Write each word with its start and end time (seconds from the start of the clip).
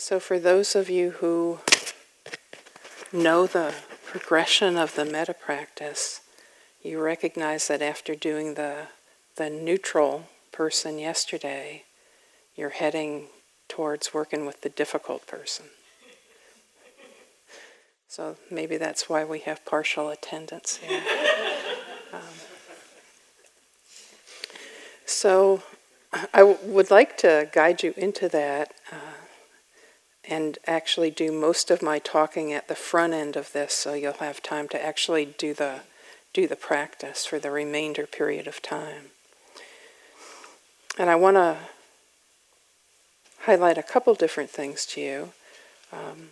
So, 0.00 0.18
for 0.18 0.38
those 0.38 0.74
of 0.74 0.88
you 0.88 1.10
who 1.10 1.58
know 3.12 3.46
the 3.46 3.74
progression 4.06 4.78
of 4.78 4.94
the 4.94 5.04
metta 5.04 5.34
practice, 5.34 6.22
you 6.82 6.98
recognize 6.98 7.68
that 7.68 7.82
after 7.82 8.14
doing 8.14 8.54
the, 8.54 8.86
the 9.36 9.50
neutral 9.50 10.24
person 10.52 10.98
yesterday, 10.98 11.84
you're 12.56 12.70
heading 12.70 13.26
towards 13.68 14.14
working 14.14 14.46
with 14.46 14.62
the 14.62 14.70
difficult 14.70 15.26
person. 15.26 15.66
So 18.08 18.38
maybe 18.50 18.78
that's 18.78 19.10
why 19.10 19.26
we 19.26 19.40
have 19.40 19.66
partial 19.66 20.08
attendance 20.08 20.76
here. 20.76 21.02
um, 22.14 22.20
so 25.04 25.62
I 26.32 26.38
w- 26.38 26.58
would 26.62 26.90
like 26.90 27.18
to 27.18 27.50
guide 27.52 27.82
you 27.82 27.92
into 27.98 28.30
that 28.30 28.72
and 30.28 30.58
actually 30.66 31.10
do 31.10 31.32
most 31.32 31.70
of 31.70 31.82
my 31.82 31.98
talking 31.98 32.52
at 32.52 32.68
the 32.68 32.74
front 32.74 33.12
end 33.12 33.36
of 33.36 33.52
this 33.52 33.72
so 33.72 33.94
you'll 33.94 34.12
have 34.14 34.42
time 34.42 34.68
to 34.68 34.84
actually 34.84 35.24
do 35.24 35.54
the 35.54 35.80
do 36.32 36.46
the 36.46 36.56
practice 36.56 37.26
for 37.26 37.38
the 37.38 37.50
remainder 37.50 38.06
period 38.06 38.46
of 38.46 38.62
time. 38.62 39.06
And 40.98 41.10
I 41.10 41.16
want 41.16 41.36
to 41.36 41.56
highlight 43.40 43.78
a 43.78 43.82
couple 43.82 44.14
different 44.14 44.50
things 44.50 44.86
to 44.86 45.00
you. 45.00 45.32
Um, 45.92 46.28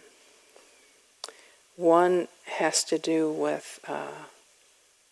one 1.76 2.28
has 2.46 2.84
to 2.84 2.98
do 2.98 3.30
with 3.30 3.80
uh, 3.88 4.26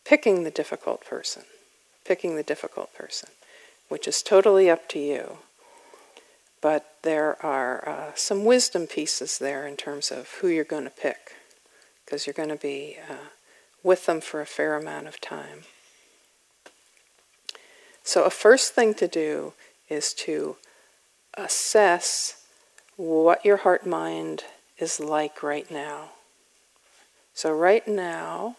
picking 0.04 0.44
the 0.44 0.50
difficult 0.50 1.04
person, 1.04 1.44
picking 2.04 2.36
the 2.36 2.42
difficult 2.42 2.94
person, 2.94 3.30
which 3.88 4.06
is 4.06 4.22
totally 4.22 4.68
up 4.68 4.88
to 4.90 4.98
you. 4.98 5.38
But 6.66 6.96
there 7.02 7.40
are 7.46 7.88
uh, 7.88 8.12
some 8.16 8.44
wisdom 8.44 8.88
pieces 8.88 9.38
there 9.38 9.68
in 9.68 9.76
terms 9.76 10.10
of 10.10 10.28
who 10.40 10.48
you're 10.48 10.64
going 10.64 10.82
to 10.82 10.90
pick, 10.90 11.36
because 12.04 12.26
you're 12.26 12.34
going 12.34 12.48
to 12.48 12.56
be 12.56 12.96
uh, 13.08 13.28
with 13.84 14.06
them 14.06 14.20
for 14.20 14.40
a 14.40 14.46
fair 14.46 14.74
amount 14.74 15.06
of 15.06 15.20
time. 15.20 15.60
So, 18.02 18.24
a 18.24 18.30
first 18.30 18.74
thing 18.74 18.94
to 18.94 19.06
do 19.06 19.52
is 19.88 20.12
to 20.14 20.56
assess 21.34 22.44
what 22.96 23.44
your 23.44 23.58
heart 23.58 23.86
mind 23.86 24.42
is 24.76 24.98
like 24.98 25.44
right 25.44 25.70
now. 25.70 26.14
So, 27.32 27.52
right 27.54 27.86
now, 27.86 28.56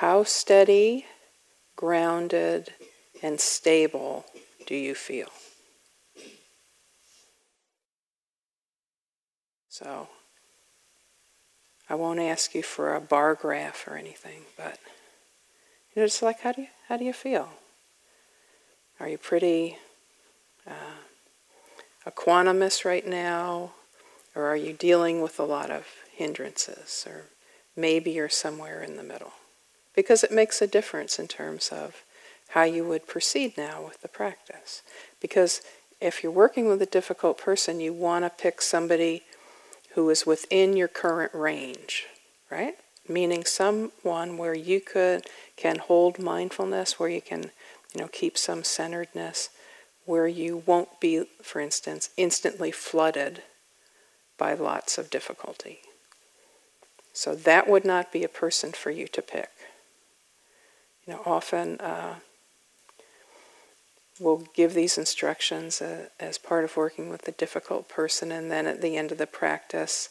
how 0.00 0.24
steady, 0.24 1.06
grounded, 1.76 2.74
and 3.22 3.38
stable 3.38 4.26
do 4.66 4.74
you 4.74 4.96
feel? 4.96 5.28
So, 9.74 10.06
I 11.90 11.96
won't 11.96 12.20
ask 12.20 12.54
you 12.54 12.62
for 12.62 12.94
a 12.94 13.00
bar 13.00 13.34
graph 13.34 13.88
or 13.88 13.96
anything, 13.96 14.42
but 14.56 14.78
you 15.90 16.00
know, 16.00 16.06
just 16.06 16.22
like 16.22 16.42
how 16.42 16.52
do 16.52 16.62
you 16.62 16.68
how 16.86 16.96
do 16.96 17.04
you 17.04 17.12
feel? 17.12 17.48
Are 19.00 19.08
you 19.08 19.18
pretty 19.18 19.78
uh, 20.64 21.00
equanimous 22.08 22.84
right 22.84 23.04
now, 23.04 23.72
or 24.36 24.44
are 24.44 24.56
you 24.56 24.74
dealing 24.74 25.20
with 25.20 25.40
a 25.40 25.44
lot 25.44 25.72
of 25.72 25.88
hindrances, 26.12 27.04
or 27.04 27.24
maybe 27.74 28.12
you're 28.12 28.28
somewhere 28.28 28.80
in 28.80 28.96
the 28.96 29.02
middle? 29.02 29.32
Because 29.96 30.22
it 30.22 30.30
makes 30.30 30.62
a 30.62 30.68
difference 30.68 31.18
in 31.18 31.26
terms 31.26 31.70
of 31.70 32.04
how 32.50 32.62
you 32.62 32.84
would 32.84 33.08
proceed 33.08 33.58
now 33.58 33.84
with 33.84 34.02
the 34.02 34.08
practice. 34.08 34.82
Because 35.20 35.62
if 36.00 36.22
you're 36.22 36.30
working 36.30 36.68
with 36.68 36.80
a 36.80 36.86
difficult 36.86 37.38
person, 37.38 37.80
you 37.80 37.92
want 37.92 38.24
to 38.24 38.30
pick 38.30 38.62
somebody 38.62 39.24
who 39.94 40.10
is 40.10 40.26
within 40.26 40.76
your 40.76 40.88
current 40.88 41.32
range, 41.34 42.06
right? 42.50 42.74
Meaning 43.08 43.44
someone 43.44 44.36
where 44.36 44.54
you 44.54 44.80
could 44.80 45.26
can 45.56 45.78
hold 45.78 46.18
mindfulness, 46.18 46.98
where 46.98 47.08
you 47.08 47.20
can, 47.20 47.50
you 47.94 48.00
know, 48.00 48.08
keep 48.08 48.36
some 48.36 48.64
centeredness, 48.64 49.50
where 50.04 50.26
you 50.26 50.62
won't 50.66 51.00
be, 51.00 51.24
for 51.42 51.60
instance, 51.60 52.10
instantly 52.16 52.70
flooded 52.70 53.42
by 54.36 54.54
lots 54.54 54.98
of 54.98 55.10
difficulty. 55.10 55.78
So 57.12 57.34
that 57.36 57.68
would 57.68 57.84
not 57.84 58.12
be 58.12 58.24
a 58.24 58.28
person 58.28 58.72
for 58.72 58.90
you 58.90 59.06
to 59.08 59.22
pick. 59.22 59.50
You 61.06 61.14
know, 61.14 61.22
often 61.24 61.78
uh, 61.80 62.16
we'll 64.20 64.44
give 64.54 64.74
these 64.74 64.96
instructions 64.96 65.82
uh, 65.82 66.06
as 66.20 66.38
part 66.38 66.64
of 66.64 66.76
working 66.76 67.08
with 67.08 67.22
the 67.22 67.32
difficult 67.32 67.88
person, 67.88 68.30
and 68.30 68.50
then 68.50 68.66
at 68.66 68.80
the 68.80 68.96
end 68.96 69.12
of 69.12 69.18
the 69.18 69.26
practice, 69.26 70.08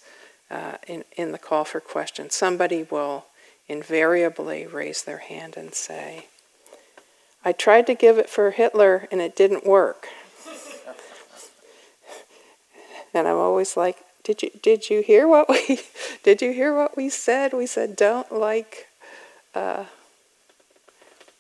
uh, 0.52 0.78
in, 0.88 1.04
in 1.16 1.32
the 1.32 1.38
call 1.38 1.64
for 1.64 1.80
questions, 1.80 2.36
somebody 2.36 2.84
will 2.84 3.26
invariably 3.68 4.68
raise 4.68 5.04
their 5.04 5.20
hand 5.20 5.56
and 5.58 5.74
say, 5.74 6.28
I 7.46 7.52
tried 7.52 7.88
to 7.88 7.96
give 7.96 8.18
it 8.18 8.30
for 8.30 8.52
Hitler 8.52 9.08
and 9.12 9.22
it 9.22 9.36
didn't 9.36 9.66
work. 9.66 10.08
and 13.14 13.28
I'm 13.28 13.38
always 13.38 13.76
like, 13.76 13.98
did 14.24 14.42
you 14.42 14.52
did 14.62 14.90
you 14.90 15.02
hear 15.02 15.28
what 15.28 15.50
we 15.50 15.82
did 16.24 16.42
you 16.42 16.54
hear 16.54 16.74
what 16.74 16.96
we 16.96 17.10
said? 17.10 17.52
We 17.54 17.66
said 17.66 17.98
don't 17.98 18.32
like 18.32 18.88
uh, 19.54 19.86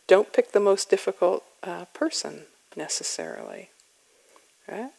don't 0.07 0.33
pick 0.33 0.51
the 0.51 0.59
most 0.59 0.89
difficult 0.89 1.43
uh, 1.63 1.85
person 1.93 2.43
necessarily, 2.75 3.69
right? 4.67 4.91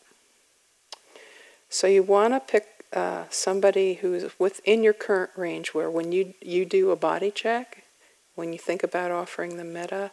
So 1.69 1.87
you 1.87 2.03
want 2.03 2.35
to 2.35 2.41
pick 2.41 2.85
uh, 2.93 3.25
somebody 3.31 3.95
who's 3.95 4.39
within 4.39 4.85
your 4.85 4.93
current 4.93 5.33
range, 5.37 5.75
where 5.75 5.91
when 5.91 6.13
you 6.13 6.35
you 6.41 6.65
do 6.65 6.91
a 6.91 6.97
body 6.97 7.31
check, 7.31 7.83
when 8.37 8.53
you 8.53 8.59
think 8.59 8.83
about 8.83 9.11
offering 9.11 9.57
the 9.57 9.65
metta, 9.65 10.13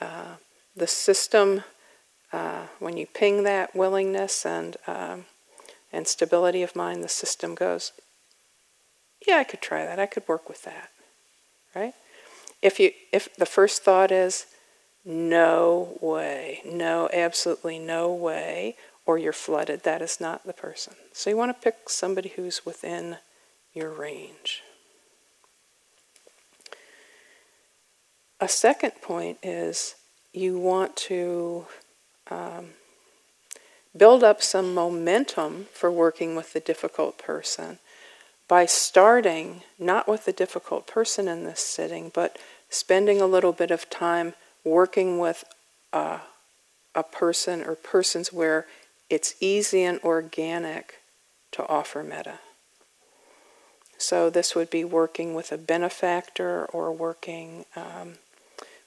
uh, 0.00 0.36
the 0.76 0.86
system, 0.86 1.64
uh, 2.32 2.66
when 2.78 2.96
you 2.98 3.06
ping 3.06 3.44
that 3.44 3.74
willingness 3.74 4.44
and 4.44 4.76
um, 4.86 5.24
and 5.92 6.06
stability 6.06 6.62
of 6.62 6.76
mind, 6.76 7.02
the 7.02 7.08
system 7.08 7.54
goes, 7.54 7.92
yeah, 9.26 9.36
I 9.36 9.44
could 9.44 9.62
try 9.62 9.86
that. 9.86 9.98
I 9.98 10.06
could 10.06 10.28
work 10.28 10.48
with 10.48 10.62
that, 10.64 10.90
right? 11.74 11.94
If 12.60 12.78
you 12.78 12.90
if 13.12 13.34
the 13.36 13.46
first 13.46 13.82
thought 13.82 14.10
is 14.12 14.46
no 15.06 15.96
way, 16.00 16.60
no, 16.66 17.08
absolutely 17.12 17.78
no 17.78 18.12
way, 18.12 18.76
or 19.06 19.16
you're 19.16 19.32
flooded, 19.32 19.84
that 19.84 20.02
is 20.02 20.20
not 20.20 20.44
the 20.44 20.52
person. 20.52 20.94
So 21.12 21.30
you 21.30 21.36
want 21.36 21.56
to 21.56 21.62
pick 21.62 21.88
somebody 21.88 22.30
who's 22.30 22.66
within 22.66 23.18
your 23.72 23.90
range. 23.90 24.62
A 28.40 28.48
second 28.48 28.92
point 29.00 29.38
is 29.42 29.94
you 30.32 30.58
want 30.58 30.96
to 30.96 31.66
um, 32.30 32.70
build 33.96 34.24
up 34.24 34.42
some 34.42 34.74
momentum 34.74 35.66
for 35.72 35.90
working 35.90 36.34
with 36.34 36.52
the 36.52 36.60
difficult 36.60 37.16
person 37.16 37.78
by 38.48 38.66
starting 38.66 39.62
not 39.78 40.08
with 40.08 40.24
the 40.24 40.32
difficult 40.32 40.86
person 40.86 41.28
in 41.28 41.44
this 41.44 41.60
sitting, 41.60 42.10
but 42.12 42.38
spending 42.68 43.20
a 43.20 43.26
little 43.26 43.52
bit 43.52 43.70
of 43.70 43.88
time 43.88 44.34
working 44.66 45.18
with 45.18 45.44
a, 45.92 46.20
a 46.94 47.02
person 47.04 47.62
or 47.62 47.76
persons 47.76 48.32
where 48.32 48.66
it's 49.08 49.34
easy 49.40 49.84
and 49.84 50.00
organic 50.00 50.96
to 51.52 51.66
offer 51.68 52.02
metta. 52.02 52.40
So, 53.96 54.28
this 54.28 54.54
would 54.54 54.68
be 54.68 54.84
working 54.84 55.34
with 55.34 55.52
a 55.52 55.56
benefactor 55.56 56.66
or 56.66 56.92
working 56.92 57.64
um, 57.74 58.14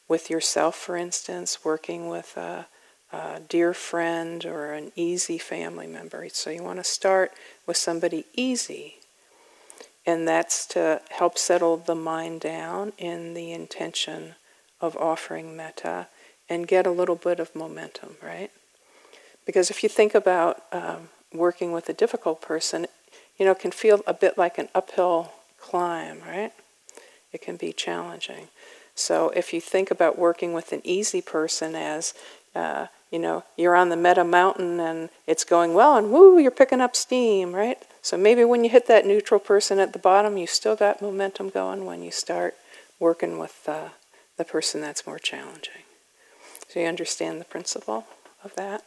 with 0.07 0.29
yourself, 0.29 0.75
for 0.75 0.95
instance, 0.95 1.66
working 1.66 2.09
with 2.09 2.38
a, 2.38 2.67
a, 3.11 3.40
dear 3.40 3.73
friend 3.73 4.46
or 4.46 4.73
an 4.73 4.91
easy 4.96 5.40
family 5.40 5.87
member. 5.87 6.28
So, 6.29 6.52
you 6.52 6.61
want 6.61 6.78
to 6.78 6.84
start 6.84 7.32
with 7.66 7.78
somebody 7.78 8.25
easy, 8.35 8.97
and 10.05 10.28
that's 10.28 10.67
to 10.67 11.02
help 11.09 11.40
settle 11.40 11.78
the 11.78 11.96
mind 11.96 12.41
down 12.41 12.93
in 12.99 13.34
the 13.34 13.52
intention 13.52 14.35
of 14.81 14.96
offering 14.97 15.55
metta 15.55 16.08
and 16.49 16.67
get 16.67 16.87
a 16.87 16.91
little 16.91 17.16
bit 17.16 17.40
of 17.40 17.55
momentum, 17.55 18.16
right? 18.23 18.52
Because 19.46 19.70
if 19.70 19.84
you 19.84 19.90
think 19.90 20.16
about 20.16 20.64
um, 20.72 21.09
working 21.34 21.72
with 21.72 21.90
a 21.90 21.93
difficult 21.93 22.41
person, 22.41 22.87
you 23.37 23.46
know, 23.46 23.52
it 23.52 23.59
can 23.59 23.72
feel 23.72 24.02
a 24.05 24.14
bit 24.14 24.37
like 24.37 24.58
an 24.58 24.70
uphill 24.76 25.34
climb, 25.59 26.20
right? 26.28 26.52
It 27.31 27.41
can 27.41 27.55
be 27.55 27.73
challenging. 27.73 28.47
So 28.96 29.29
if 29.29 29.53
you 29.53 29.61
think 29.61 29.91
about 29.91 30.20
working 30.20 30.53
with 30.53 30.73
an 30.73 30.82
easy 30.84 31.22
person 31.22 31.73
as, 31.75 32.14
uh, 32.53 32.87
you 33.11 33.20
know, 33.20 33.43
you're 33.55 33.75
on 33.75 33.90
the 33.90 33.96
metta 33.96 34.23
mountain 34.23 34.79
and 34.79 35.09
it's 35.25 35.43
going 35.43 35.73
well 35.73 35.96
and 35.96 36.11
woo, 36.11 36.37
you're 36.37 36.52
picking 36.52 36.82
up 36.82 36.96
steam, 36.96 37.53
right? 37.53 37.78
So 38.02 38.17
maybe 38.17 38.43
when 38.43 38.64
you 38.64 38.70
hit 38.70 38.87
that 38.87 39.05
neutral 39.05 39.40
person 39.40 39.79
at 39.79 39.93
the 39.93 39.99
bottom, 39.99 40.37
you 40.37 40.47
still 40.47 40.75
got 40.75 41.02
momentum 41.02 41.49
going 41.49 41.85
when 41.85 42.03
you 42.03 42.11
start 42.11 42.55
working 42.99 43.40
with 43.40 43.64
uh, 43.67 43.90
the 44.40 44.46
person 44.46 44.80
that's 44.80 45.06
more 45.06 45.20
challenging. 45.20 45.84
So 46.70 46.80
you 46.80 46.88
understand 46.88 47.41
the 47.41 47.46
principle 47.46 48.08
of 48.41 48.56
that? 48.56 48.86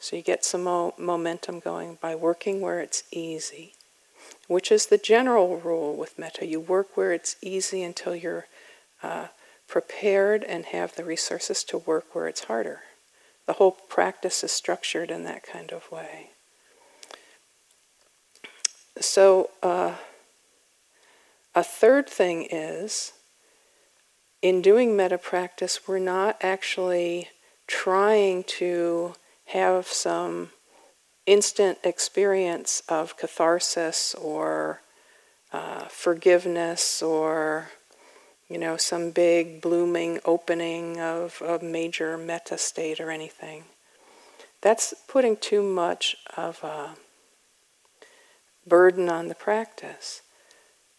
So 0.00 0.16
you 0.16 0.22
get 0.22 0.44
some 0.44 0.64
mo- 0.64 0.94
momentum 0.98 1.60
going 1.60 1.98
by 2.02 2.16
working 2.16 2.60
where 2.60 2.80
it's 2.80 3.04
easy, 3.12 3.74
which 4.48 4.72
is 4.72 4.86
the 4.86 4.98
general 4.98 5.58
rule 5.58 5.94
with 5.94 6.18
metta. 6.18 6.46
You 6.46 6.58
work 6.58 6.96
where 6.96 7.12
it's 7.12 7.36
easy 7.40 7.84
until 7.84 8.16
you're 8.16 8.46
uh, 9.04 9.28
prepared 9.68 10.42
and 10.42 10.66
have 10.66 10.96
the 10.96 11.04
resources 11.04 11.62
to 11.64 11.78
work 11.78 12.12
where 12.12 12.26
it's 12.26 12.44
harder. 12.44 12.80
The 13.46 13.54
whole 13.54 13.70
practice 13.70 14.42
is 14.42 14.50
structured 14.50 15.12
in 15.12 15.22
that 15.24 15.44
kind 15.44 15.70
of 15.70 15.90
way. 15.92 16.30
So, 19.00 19.50
uh, 19.62 19.94
a 21.54 21.62
third 21.62 22.08
thing 22.08 22.48
is 22.50 23.12
in 24.42 24.62
doing 24.62 24.96
metta 24.96 25.18
practice, 25.18 25.86
we're 25.86 25.98
not 25.98 26.36
actually 26.40 27.28
trying 27.66 28.44
to 28.44 29.14
have 29.46 29.86
some 29.86 30.50
instant 31.26 31.78
experience 31.84 32.82
of 32.88 33.16
catharsis 33.16 34.14
or 34.14 34.80
uh, 35.52 35.84
forgiveness 35.88 37.02
or 37.02 37.68
you 38.48 38.58
know 38.58 38.76
some 38.76 39.10
big 39.10 39.60
blooming 39.60 40.20
opening 40.24 41.00
of 41.00 41.42
a 41.42 41.62
major 41.62 42.16
metta 42.16 42.56
state 42.56 43.00
or 43.00 43.10
anything. 43.10 43.64
That's 44.60 44.94
putting 45.06 45.36
too 45.36 45.62
much 45.62 46.16
of 46.36 46.62
a 46.64 46.96
burden 48.66 49.08
on 49.08 49.28
the 49.28 49.34
practice. 49.34 50.22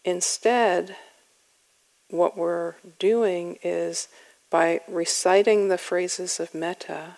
Instead 0.05 0.95
what 2.09 2.37
we're 2.37 2.75
doing 2.97 3.57
is 3.63 4.07
by 4.49 4.81
reciting 4.87 5.67
the 5.67 5.77
phrases 5.77 6.39
of 6.39 6.53
metta 6.53 7.17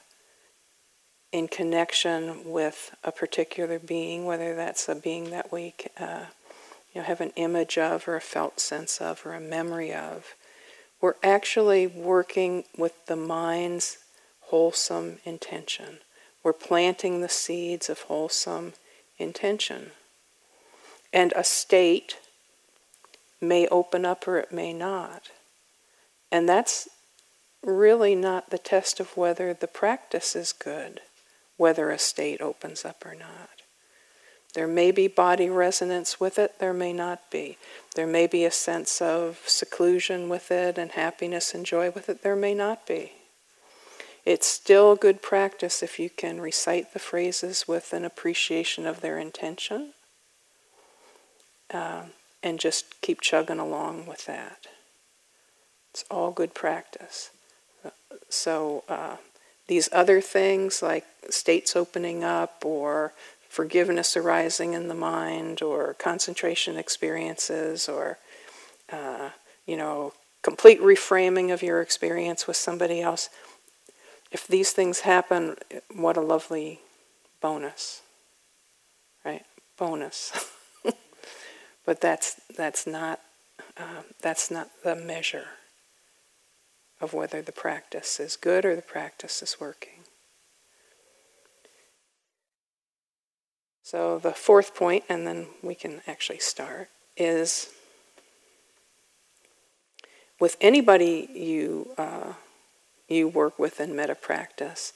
in 1.32 1.48
connection 1.48 2.42
with 2.46 2.94
a 3.04 3.12
particular 3.12 3.80
being, 3.80 4.26
whether 4.26 4.54
that's 4.56 4.90
a 4.90 4.96
being 4.96 5.30
that 5.30 5.52
we 5.52 5.74
uh, 6.00 6.26
you 6.94 7.00
know, 7.00 7.08
have 7.08 7.22
an 7.22 7.32
image 7.36 7.78
of, 7.78 8.08
or 8.08 8.16
a 8.16 8.22
felt 8.22 8.60
sense 8.60 9.00
of, 9.00 9.26
or 9.26 9.34
a 9.34 9.40
memory 9.40 9.94
of, 9.94 10.36
we're 11.00 11.16
actually 11.24 11.88
working 11.88 12.66
with 12.78 13.06
the 13.06 13.16
mind's 13.16 13.98
wholesome 14.42 15.20
intention. 15.24 16.00
We're 16.44 16.54
planting 16.54 17.22
the 17.22 17.30
seeds 17.30 17.90
of 17.90 18.02
wholesome 18.02 18.74
intention. 19.18 19.92
And 21.14 21.34
a 21.36 21.44
state 21.44 22.18
may 23.42 23.68
open 23.68 24.06
up 24.06 24.28
or 24.28 24.38
it 24.38 24.52
may 24.52 24.72
not. 24.72 25.30
And 26.32 26.48
that's 26.48 26.88
really 27.64 28.16
not 28.16 28.50
the 28.50 28.58
test 28.58 29.00
of 29.00 29.18
whether 29.18 29.54
the 29.54 29.68
practice 29.68 30.36
is 30.36 30.54
good, 30.54 31.02
whether 31.58 31.90
a 31.90 32.00
state 32.00 32.42
opens 32.42 32.86
up 32.86 33.06
or 33.06 33.16
not. 33.16 33.50
There 34.54 34.68
may 34.68 34.92
be 34.92 35.08
body 35.08 35.50
resonance 35.50 36.20
with 36.20 36.38
it, 36.38 36.60
there 36.60 36.74
may 36.74 36.92
not 36.92 37.32
be. 37.32 37.58
There 37.96 38.08
may 38.08 38.28
be 38.28 38.44
a 38.44 38.52
sense 38.52 39.02
of 39.02 39.40
seclusion 39.46 40.28
with 40.28 40.52
it 40.52 40.78
and 40.78 40.92
happiness 40.92 41.54
and 41.54 41.66
joy 41.66 41.92
with 41.92 42.10
it, 42.10 42.22
there 42.22 42.36
may 42.36 42.54
not 42.54 42.86
be. 42.86 43.14
It's 44.26 44.48
still 44.48 44.96
good 44.96 45.22
practice 45.22 45.82
if 45.82 46.00
you 46.00 46.10
can 46.10 46.42
recite 46.42 46.94
the 46.94 47.00
phrases 47.00 47.68
with 47.68 47.92
an 47.94 48.06
appreciation 48.06 48.86
of 48.86 49.02
their 49.02 49.18
intention. 49.18 49.94
Um, 51.74 52.12
and 52.44 52.60
just 52.60 53.02
keep 53.02 53.22
chugging 53.22 53.60
along 53.60 54.06
with 54.06 54.26
that. 54.26 54.68
It's 55.92 56.06
all 56.10 56.32
good 56.32 56.54
practice. 56.54 57.32
So, 58.30 58.84
uh, 58.88 59.18
these 59.68 59.90
other 59.92 60.22
things 60.22 60.82
like 60.82 61.06
states 61.30 61.76
opening 61.76 62.24
up 62.24 62.64
or 62.66 63.14
forgiveness 63.48 64.16
arising 64.16 64.74
in 64.74 64.88
the 64.88 64.96
mind 64.96 65.62
or 65.62 65.94
concentration 65.96 66.78
experiences 66.78 67.90
or, 67.90 68.18
uh, 68.92 69.30
you 69.66 69.76
know, 69.76 70.14
complete 70.42 70.82
reframing 70.82 71.54
of 71.54 71.62
your 71.62 71.82
experience 71.82 72.48
with 72.48 72.58
somebody 72.58 73.02
else, 73.02 73.30
if 74.32 74.48
these 74.48 74.72
things 74.72 75.02
happen, 75.02 75.58
what 75.94 76.18
a 76.18 76.22
lovely 76.22 76.80
bonus, 77.42 78.02
right? 79.26 79.46
Bonus. 79.78 80.32
But 81.86 82.02
that's, 82.02 82.40
that's, 82.56 82.86
not, 82.86 83.20
uh, 83.78 84.04
that's 84.22 84.52
not 84.52 84.70
the 84.84 84.96
measure 84.96 85.48
of 87.00 87.14
whether 87.14 87.42
the 87.42 87.52
practice 87.52 88.20
is 88.20 88.36
good 88.36 88.64
or 88.64 88.76
the 88.76 88.82
practice 88.82 89.42
is 89.42 89.58
working. 89.60 90.04
So, 93.84 94.20
the 94.20 94.32
fourth 94.32 94.76
point, 94.76 95.04
and 95.10 95.28
then 95.28 95.48
we 95.62 95.76
can 95.76 96.02
actually 96.08 96.40
start, 96.40 96.90
is 97.18 97.70
with 100.40 100.56
anybody 100.62 101.30
you, 101.34 101.90
uh, 101.98 102.34
you 103.10 103.28
work 103.28 103.60
with 103.60 103.82
in 103.82 103.96
metta 103.96 104.16
practice, 104.16 104.94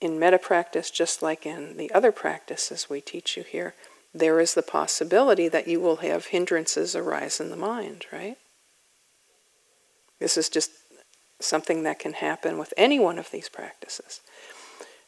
in 0.00 0.18
metta 0.18 0.38
practice, 0.38 0.90
just 0.90 1.22
like 1.22 1.44
in 1.44 1.76
the 1.76 1.90
other 1.92 2.12
practices 2.12 2.88
we 2.88 3.00
teach 3.00 3.36
you 3.36 3.42
here, 3.42 3.74
there 4.14 4.40
is 4.40 4.54
the 4.54 4.62
possibility 4.62 5.48
that 5.48 5.68
you 5.68 5.80
will 5.80 5.96
have 5.96 6.26
hindrances 6.26 6.94
arise 6.94 7.40
in 7.40 7.50
the 7.50 7.56
mind, 7.56 8.06
right? 8.12 8.36
This 10.18 10.36
is 10.36 10.48
just 10.48 10.70
something 11.40 11.82
that 11.82 11.98
can 11.98 12.12
happen 12.14 12.58
with 12.58 12.72
any 12.76 12.98
one 12.98 13.18
of 13.18 13.30
these 13.30 13.48
practices. 13.48 14.20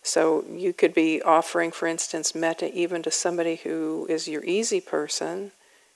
So 0.03 0.45
you 0.51 0.73
could 0.73 0.93
be 0.93 1.23
offering, 1.23 1.71
for 1.71 1.87
instance, 1.87 2.35
metta 2.35 2.73
even 2.75 3.03
to 3.03 3.11
somebody 3.11 3.57
who 3.57 4.07
is 4.11 4.29
your 4.29 4.45
easy 4.45 4.81
person, 4.81 5.53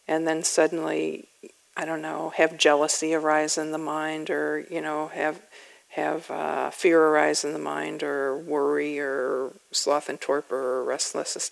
and 0.07 0.27
then 0.27 0.43
suddenly, 0.43 1.29
I 1.77 1.85
don't 1.85 2.01
know, 2.01 2.31
have 2.37 2.57
jealousy 2.57 3.15
arise 3.15 3.59
in 3.59 3.73
the 3.73 3.79
mind, 3.79 4.31
or 4.31 4.65
you 4.71 4.81
know, 4.81 5.09
have 5.09 5.43
have 5.91 6.31
uh, 6.31 6.71
fear 6.71 7.03
arise 7.03 7.45
in 7.45 7.53
the 7.53 7.59
mind, 7.59 8.03
or 8.03 8.39
worry, 8.39 8.99
or 8.99 9.53
sloth 9.73 10.09
and 10.09 10.21
torpor, 10.21 10.57
or 10.57 10.85
restlessness 10.85 11.51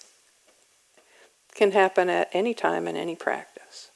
can 1.56 1.73
happen 1.73 2.08
at 2.08 2.29
any 2.32 2.55
time 2.55 2.87
in 2.87 2.97
any 2.97 3.17
practice. 3.17 3.91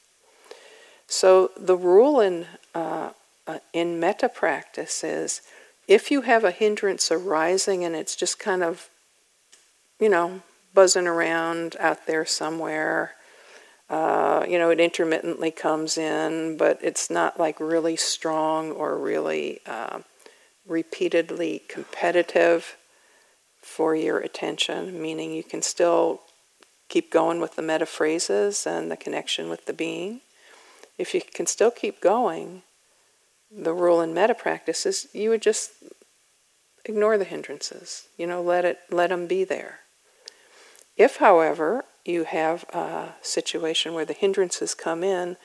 So 1.07 1.51
the 1.57 1.77
rule 1.77 2.19
in 2.19 2.47
uh, 2.73 3.11
uh, 3.47 3.59
in 3.73 3.99
metta 3.99 4.29
practice 4.29 5.03
is 5.03 5.41
if 5.87 6.11
you 6.11 6.21
have 6.21 6.43
a 6.43 6.51
hindrance 6.51 7.11
arising 7.11 7.83
and 7.83 7.95
it's 7.95 8.15
just 8.15 8.39
kind 8.39 8.63
of, 8.63 8.89
you 9.99 10.09
know, 10.09 10.41
buzzing 10.73 11.07
around 11.07 11.75
out 11.79 12.07
there 12.07 12.25
somewhere. 12.25 13.15
Uh, 13.89 14.45
you 14.47 14.57
know, 14.57 14.69
it 14.69 14.79
intermittently 14.79 15.51
comes 15.51 15.97
in, 15.97 16.55
but 16.55 16.79
it's 16.81 17.09
not 17.09 17.37
like 17.37 17.59
really 17.59 17.97
strong 17.97 18.71
or 18.71 18.97
really 18.97 19.59
uh, 19.65 19.99
repeatedly 20.65 21.61
competitive 21.67 22.77
for 23.61 23.93
your 23.93 24.19
attention, 24.19 25.01
meaning 25.01 25.33
you 25.33 25.43
can 25.43 25.61
still 25.61 26.21
keep 26.91 27.09
going 27.09 27.39
with 27.39 27.55
the 27.55 27.61
metta 27.61 27.85
phrases 27.85 28.67
and 28.67 28.91
the 28.91 28.97
connection 28.97 29.49
with 29.49 29.65
the 29.65 29.73
being. 29.73 30.19
If 30.97 31.15
you 31.15 31.21
can 31.21 31.47
still 31.47 31.71
keep 31.71 32.01
going, 32.01 32.63
the 33.49 33.73
rule 33.73 34.01
in 34.01 34.13
metta 34.13 34.35
practice 34.35 34.85
is 34.85 35.07
you 35.13 35.29
would 35.29 35.41
just 35.41 35.71
ignore 36.85 37.17
the 37.17 37.23
hindrances. 37.23 38.07
You 38.17 38.27
know, 38.27 38.41
let 38.41 38.65
it 38.65 38.79
let 38.91 39.09
them 39.09 39.25
be 39.25 39.43
there. 39.45 39.79
If, 40.97 41.17
however, 41.17 41.85
you 42.03 42.25
have 42.25 42.65
a 42.73 43.15
situation 43.21 43.93
where 43.93 44.05
the 44.05 44.13
hindrances 44.13 44.75
come 44.75 45.03
in 45.03 45.37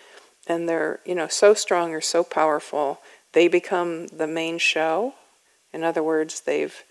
and 0.49 0.69
they're, 0.69 1.01
you 1.07 1.15
know, 1.15 1.29
so 1.29 1.55
strong 1.55 1.95
or 1.95 2.01
so 2.01 2.25
powerful, 2.25 3.01
they 3.33 3.47
become 3.47 4.09
the 4.09 4.27
main 4.27 4.59
show. 4.59 5.15
In 5.73 5.85
other 5.85 6.03
words, 6.03 6.41
they've 6.41 6.83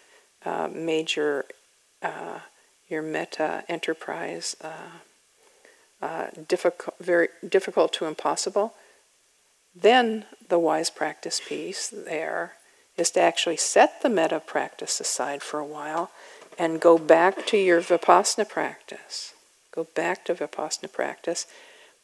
uh, 0.45 0.69
made 0.71 1.15
your 1.15 1.45
uh, 2.01 2.39
your 2.87 3.01
metta 3.01 3.63
enterprise 3.67 4.55
uh, 4.61 4.99
uh, 6.01 6.27
difficult, 6.47 6.95
very 6.99 7.29
difficult 7.47 7.93
to 7.93 8.05
impossible, 8.05 8.73
then 9.73 10.25
the 10.47 10.59
wise 10.59 10.89
practice 10.89 11.41
piece 11.45 11.87
there 11.87 12.53
is 12.97 13.11
to 13.11 13.21
actually 13.21 13.57
set 13.57 14.01
the 14.01 14.09
metta 14.09 14.39
practice 14.39 14.99
aside 14.99 15.41
for 15.41 15.59
a 15.59 15.65
while 15.65 16.11
and 16.57 16.79
go 16.79 16.97
back 16.97 17.45
to 17.45 17.57
your 17.57 17.81
vipassana 17.81 18.47
practice. 18.47 19.33
Go 19.71 19.87
back 19.95 20.23
to 20.25 20.35
vipassana 20.35 20.91
practice 20.91 21.47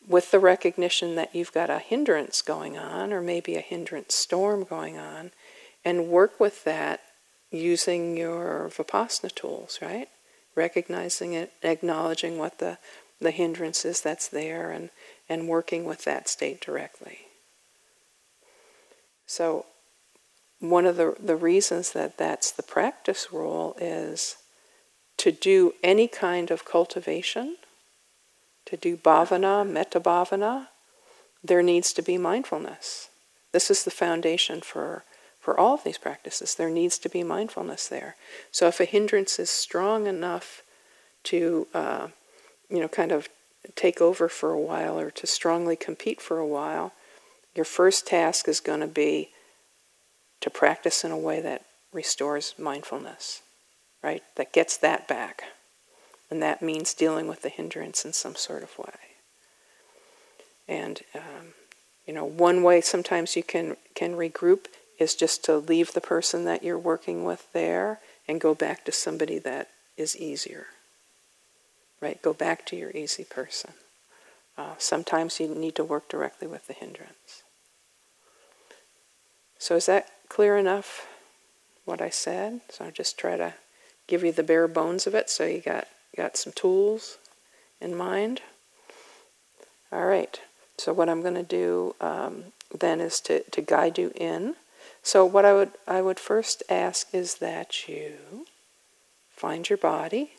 with 0.07 0.31
the 0.31 0.39
recognition 0.39 1.15
that 1.15 1.33
you've 1.33 1.53
got 1.53 1.69
a 1.69 1.79
hindrance 1.79 2.41
going 2.41 2.77
on, 2.77 3.13
or 3.13 3.21
maybe 3.21 3.55
a 3.55 3.61
hindrance 3.61 4.15
storm 4.15 4.63
going 4.63 4.97
on, 4.97 5.31
and 5.85 6.07
work 6.07 6.39
with 6.39 6.63
that 6.63 7.01
using 7.51 8.17
your 8.17 8.69
vipassana 8.75 9.33
tools, 9.33 9.79
right? 9.81 10.09
Recognizing 10.55 11.34
it, 11.34 11.53
acknowledging 11.63 12.38
what 12.38 12.60
the, 12.60 12.77
the 13.20 13.31
hindrance 13.31 13.86
is 13.86 14.01
that's 14.01 14.27
there, 14.27 14.72
and, 14.72 14.89
and 15.29 15.48
working 15.48 15.86
with 15.86 16.03
that 16.05 16.27
state 16.27 16.62
directly. 16.62 17.20
So, 19.25 19.65
one 20.60 20.86
of 20.86 20.98
the, 20.98 21.15
the 21.20 21.36
reasons 21.36 21.91
that 21.93 22.17
that's 22.17 22.51
the 22.51 22.63
practice 22.63 23.29
rule 23.31 23.75
is 23.79 24.36
to 25.17 25.31
do 25.31 25.74
any 25.84 26.08
kind 26.08 26.51
of 26.51 26.65
cultivation, 26.65 27.58
to 28.65 28.77
do 28.77 28.96
bhavana, 28.96 29.67
metta 29.67 30.00
bhavana, 30.00 30.67
there 31.43 31.63
needs 31.63 31.93
to 31.93 32.01
be 32.01 32.17
mindfulness. 32.17 33.10
This 33.51 33.72
is 33.72 33.84
the 33.84 33.91
foundation 33.91 34.62
for, 34.62 35.03
for 35.41 35.60
all 35.60 35.74
of 35.74 35.83
these 35.83 35.98
practices. 35.98 36.55
There 36.55 36.69
needs 36.69 36.98
to 37.00 37.10
be 37.10 37.24
mindfulness 37.24 37.88
there. 37.88 38.15
So 38.51 38.67
if 38.67 38.79
a 38.79 38.86
hindrance 38.86 39.39
is 39.39 39.50
strong 39.50 40.07
enough 40.07 40.62
to, 41.24 41.67
uh, 41.74 42.07
you 42.69 42.79
know, 42.79 42.88
kind 42.88 43.12
of 43.12 43.27
take 43.75 44.00
over 44.00 44.29
for 44.29 44.51
a 44.51 44.60
while 44.60 45.00
or 45.00 45.12
to 45.12 45.27
strongly 45.27 45.75
compete 45.75 46.21
for 46.21 46.38
a 46.38 46.48
while, 46.48 46.93
your 47.55 47.65
first 47.65 48.07
task 48.07 48.48
is 48.48 48.60
going 48.60 48.79
to 48.79 48.88
be 48.88 49.29
to 50.39 50.50
practice 50.50 51.03
in 51.03 51.12
a 51.12 51.17
way 51.17 51.41
that 51.41 51.65
restores 51.91 52.53
mindfulness, 52.57 53.41
right? 54.01 54.24
That 54.36 54.53
gets 54.53 54.77
that 54.77 55.07
back. 55.07 55.43
And 56.29 56.41
that 56.41 56.62
means 56.62 56.93
dealing 56.93 57.27
with 57.27 57.41
the 57.41 57.50
hindrance 57.50 58.05
in 58.05 58.13
some 58.13 58.36
sort 58.36 58.63
of 58.63 58.77
way. 58.77 58.93
And, 60.67 61.01
um, 61.13 61.53
you 62.07 62.13
know, 62.13 62.24
one 62.24 62.63
way 62.63 62.79
sometimes 62.79 63.36
you 63.36 63.43
can, 63.43 63.75
can 63.95 64.13
regroup 64.15 64.67
is 65.01 65.15
just 65.15 65.43
to 65.43 65.58
leave 65.58 65.93
the 65.93 66.00
person 66.00 66.46
that 66.46 66.63
you're 66.63 66.77
working 66.77 67.25
with 67.25 67.51
there 67.53 68.00
and 68.27 68.39
go 68.39 68.53
back 68.53 68.86
to 68.86 68.91
somebody 68.91 69.39
that 69.39 69.70
is 69.98 70.15
easier. 70.15 70.67
Right? 72.00 72.22
Go 72.22 72.34
back 72.34 72.67
to 72.67 72.75
your 72.75 72.91
easy 72.91 73.24
person. 73.24 73.72
Uh, 74.58 74.75
sometimes 74.77 75.39
you 75.39 75.48
need 75.48 75.75
to 75.75 75.84
work 75.84 76.08
directly 76.08 76.48
with 76.48 76.67
the 76.67 76.74
hindrance. 76.74 77.41
So, 79.58 79.75
is 79.75 79.88
that 79.88 80.08
clear 80.29 80.55
enough 80.55 81.08
what 81.86 82.00
I 82.00 82.10
said? 82.10 82.62
So, 82.70 82.86
I'll 82.86 82.91
just 82.91 83.17
try 83.17 83.38
to 83.38 83.55
give 84.05 84.24
you 84.24 84.31
the 84.31 84.43
bare 84.43 84.67
bones 84.67 85.08
of 85.08 85.15
it 85.15 85.29
so 85.31 85.46
you 85.46 85.62
got, 85.62 85.88
got 86.15 86.38
some 86.38 86.53
tools 86.53 87.17
in 87.79 87.96
mind. 87.96 88.41
All 89.91 90.05
right. 90.05 90.39
So, 90.77 90.93
what 90.93 91.10
I'm 91.10 91.22
going 91.22 91.36
to 91.36 91.43
do 91.43 91.96
um, 92.01 92.46
then 92.72 93.01
is 93.01 93.20
to, 93.22 93.41
to 93.50 93.62
guide 93.62 93.98
you 93.98 94.12
in. 94.15 94.55
So, 95.03 95.25
what 95.25 95.46
I 95.46 95.53
would, 95.53 95.72
I 95.88 96.01
would 96.01 96.20
first 96.20 96.63
ask 96.70 97.13
is 97.13 97.36
that 97.36 97.88
you 97.88 98.46
find 99.29 99.67
your 99.67 99.77
body. 99.77 100.34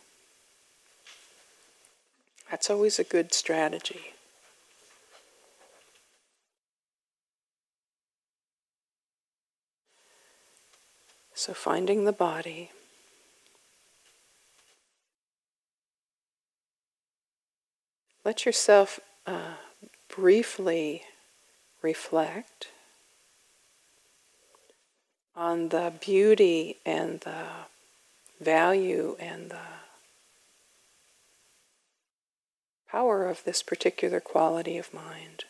That's 2.51 2.71
always 2.71 2.99
a 2.99 3.05
good 3.05 3.35
strategy. 3.35 4.13
So, 11.35 11.53
finding 11.53 12.05
the 12.05 12.13
body. 12.13 12.71
Let 18.25 18.47
yourself 18.47 19.01
uh, 19.27 19.55
briefly 20.09 21.03
reflect 21.83 22.69
on 25.35 25.69
the 25.71 25.93
beauty 26.01 26.79
and 26.85 27.21
the 27.21 27.47
value 28.41 29.17
and 29.19 29.51
the 29.51 29.57
power 32.91 33.27
of 33.27 33.45
this 33.45 33.63
particular 33.63 34.21
quality 34.21 34.77
of 34.77 34.93
mind, 34.93 35.45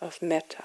of 0.00 0.20
metta. 0.22 0.64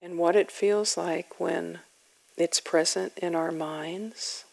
and 0.00 0.18
what 0.18 0.36
it 0.36 0.50
feels 0.50 0.96
like 0.96 1.40
when 1.40 1.80
it's 2.36 2.60
present 2.60 3.12
in 3.18 3.34
our 3.34 3.50
minds. 3.50 4.44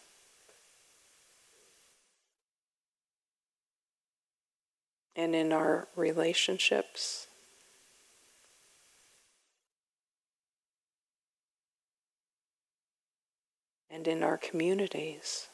And 5.16 5.34
in 5.34 5.54
our 5.54 5.88
relationships. 5.96 7.28
And 13.90 14.08
in 14.08 14.24
our 14.24 14.38
communities. 14.38 15.48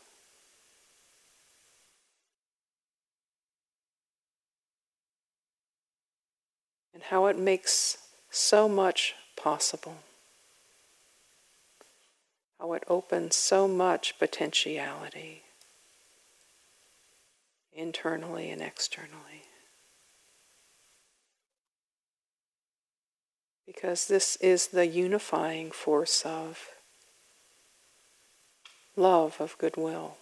And 6.94 7.04
how 7.04 7.28
it 7.28 7.38
makes 7.38 7.98
so 8.30 8.68
much 8.68 9.16
possible. 9.36 9.98
How 12.60 12.74
it 12.74 12.84
opens 12.88 13.36
so 13.36 13.68
much 13.68 14.18
potentiality 14.20 15.44
internally 17.74 18.50
and 18.50 18.62
externally. 18.62 19.51
Because 23.74 24.08
this 24.08 24.36
is 24.38 24.68
the 24.68 24.86
unifying 24.86 25.72
force 25.72 26.24
of 26.26 26.72
love, 28.98 29.38
of 29.40 29.58
goodwill. 29.58 30.18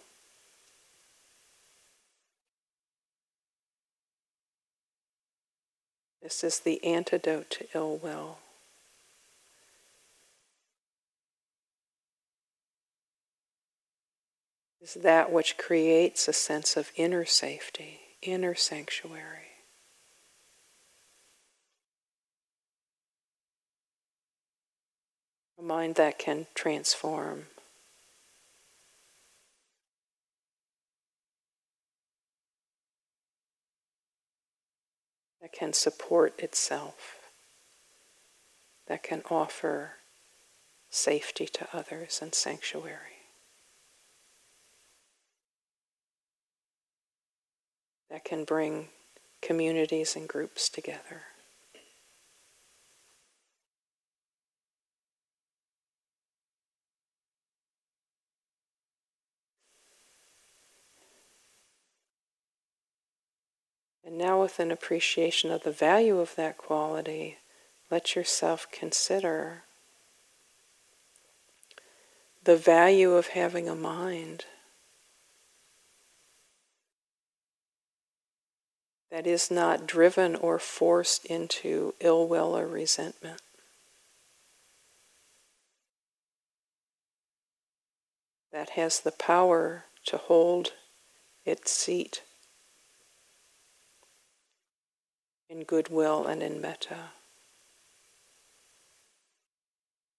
This 6.22 6.44
is 6.44 6.60
the 6.60 6.84
antidote 6.84 7.50
to 7.50 7.66
ill 7.74 7.96
will. 7.96 8.38
is 14.82 15.02
that 15.02 15.30
which 15.30 15.58
creates 15.58 16.26
a 16.26 16.32
sense 16.32 16.76
of 16.76 16.90
inner 16.96 17.24
safety, 17.24 18.00
inner 18.22 18.54
sanctuary. 18.54 19.49
A 25.60 25.62
mind 25.62 25.96
that 25.96 26.18
can 26.18 26.46
transform. 26.54 27.48
That 35.42 35.52
can 35.52 35.74
support 35.74 36.40
itself, 36.40 37.30
that 38.88 39.02
can 39.02 39.22
offer 39.30 39.96
safety 40.88 41.46
to 41.46 41.68
others 41.76 42.20
and 42.22 42.34
sanctuary. 42.34 43.10
that 48.10 48.24
can 48.24 48.44
bring 48.44 48.88
communities 49.40 50.16
and 50.16 50.28
groups 50.28 50.68
together. 50.68 51.22
And 64.10 64.18
now, 64.18 64.40
with 64.40 64.58
an 64.58 64.72
appreciation 64.72 65.52
of 65.52 65.62
the 65.62 65.70
value 65.70 66.18
of 66.18 66.34
that 66.34 66.58
quality, 66.58 67.38
let 67.92 68.16
yourself 68.16 68.66
consider 68.72 69.62
the 72.42 72.56
value 72.56 73.12
of 73.12 73.28
having 73.28 73.68
a 73.68 73.76
mind 73.76 74.46
that 79.12 79.28
is 79.28 79.48
not 79.48 79.86
driven 79.86 80.34
or 80.34 80.58
forced 80.58 81.24
into 81.26 81.94
ill 82.00 82.26
will 82.26 82.58
or 82.58 82.66
resentment. 82.66 83.40
That 88.50 88.70
has 88.70 88.98
the 88.98 89.12
power 89.12 89.84
to 90.06 90.16
hold 90.16 90.72
its 91.44 91.70
seat 91.70 92.22
in 95.50 95.64
goodwill 95.64 96.26
and 96.26 96.44
in 96.44 96.60
metta, 96.60 97.10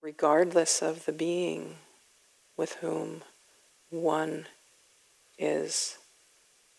regardless 0.02 0.82
of 0.82 1.06
the 1.06 1.14
being 1.14 1.76
with 2.58 2.74
whom 2.82 3.24
one 3.90 4.46
is 5.40 5.98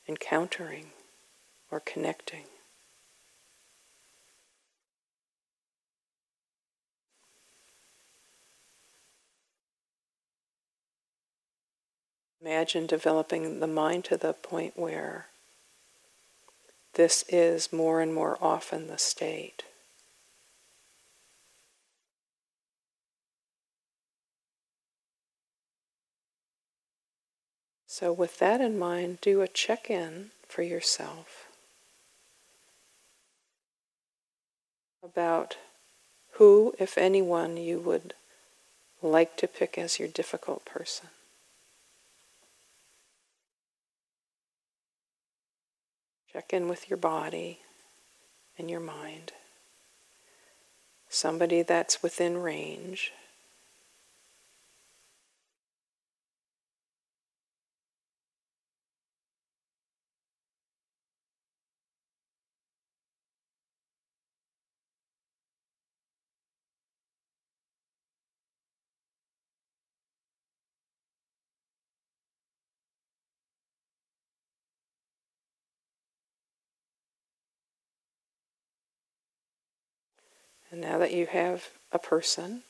encountering 0.06 0.90
or 1.70 1.80
connecting. 1.80 2.44
Imagine 12.42 12.86
developing 12.86 13.60
the 13.60 13.66
mind 13.66 14.04
to 14.04 14.16
the 14.16 14.34
point 14.34 14.76
where 14.76 15.28
this 16.94 17.24
is 17.28 17.72
more 17.72 18.00
and 18.00 18.14
more 18.14 18.36
often 18.40 18.86
the 18.86 18.98
state. 18.98 19.64
So, 27.86 28.12
with 28.12 28.38
that 28.38 28.60
in 28.60 28.78
mind, 28.78 29.20
do 29.20 29.42
a 29.42 29.48
check 29.48 29.90
in 29.90 30.30
for 30.48 30.62
yourself 30.62 31.48
about 35.02 35.56
who, 36.32 36.74
if 36.78 36.96
anyone, 36.96 37.56
you 37.56 37.78
would 37.80 38.14
like 39.02 39.36
to 39.36 39.46
pick 39.46 39.76
as 39.76 39.98
your 39.98 40.08
difficult 40.08 40.64
person. 40.64 41.08
Check 46.32 46.52
in 46.52 46.68
with 46.68 46.88
your 46.88 46.96
body 46.96 47.60
and 48.56 48.70
your 48.70 48.80
mind. 48.80 49.32
Somebody 51.08 51.62
that's 51.62 52.02
within 52.02 52.38
range. 52.38 53.12
And 80.72 80.80
now 80.80 80.96
that 80.96 81.12
you 81.12 81.26
have 81.26 81.68
a 81.92 81.98
person, 81.98 82.62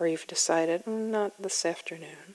or 0.00 0.08
you've 0.08 0.26
decided, 0.26 0.84
mm, 0.84 1.06
not 1.10 1.40
this 1.40 1.64
afternoon, 1.64 2.34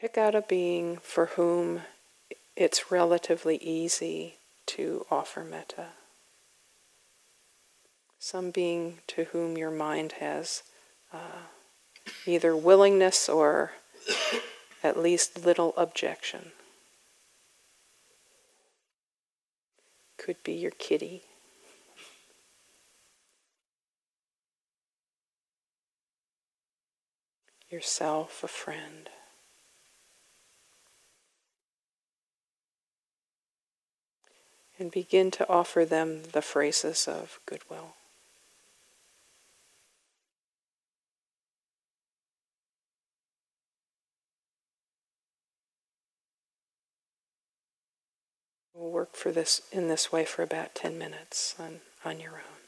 pick 0.00 0.16
out 0.16 0.36
a 0.36 0.42
being 0.42 0.98
for 0.98 1.26
whom 1.26 1.80
it's 2.54 2.92
relatively 2.92 3.56
easy 3.56 4.36
to 4.66 5.04
offer 5.10 5.42
metta. 5.42 5.88
Some 8.20 8.52
being 8.52 8.98
to 9.08 9.24
whom 9.24 9.58
your 9.58 9.72
mind 9.72 10.12
has 10.20 10.62
uh, 11.12 11.48
either 12.24 12.56
willingness 12.56 13.28
or 13.28 13.72
at 14.84 14.96
least 14.96 15.44
little 15.44 15.74
objection. 15.76 16.52
Could 20.24 20.42
be 20.42 20.54
your 20.54 20.70
kitty. 20.70 21.24
Yourself, 27.68 28.42
a 28.42 28.48
friend. 28.48 29.10
And 34.78 34.90
begin 34.90 35.30
to 35.32 35.46
offer 35.46 35.84
them 35.84 36.22
the 36.32 36.40
phrases 36.40 37.06
of 37.06 37.38
goodwill. 37.44 37.96
We'll 48.84 48.92
work 48.92 49.16
for 49.16 49.32
this 49.32 49.62
in 49.72 49.88
this 49.88 50.12
way 50.12 50.26
for 50.26 50.42
about 50.42 50.74
10 50.74 50.98
minutes 50.98 51.54
on, 51.58 51.80
on 52.04 52.20
your 52.20 52.32
own. 52.32 52.63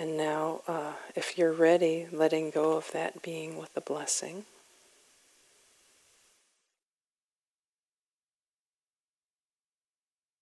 And 0.00 0.16
now, 0.16 0.62
uh, 0.66 0.92
if 1.14 1.36
you're 1.36 1.52
ready, 1.52 2.06
letting 2.10 2.48
go 2.48 2.72
of 2.72 2.90
that 2.92 3.20
being 3.20 3.58
with 3.58 3.74
the 3.74 3.82
blessing. 3.82 4.46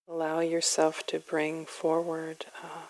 Allow 0.07 0.39
yourself 0.39 1.05
to 1.07 1.19
bring 1.19 1.65
forward 1.65 2.45
uh, 2.63 2.85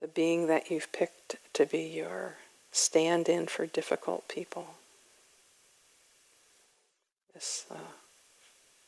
the 0.00 0.08
being 0.08 0.46
that 0.46 0.70
you've 0.70 0.90
picked 0.90 1.36
to 1.52 1.66
be 1.66 1.82
your 1.82 2.36
stand 2.72 3.28
in 3.28 3.46
for 3.46 3.66
difficult 3.66 4.26
people. 4.28 4.68
This 7.34 7.66
uh, 7.70 7.92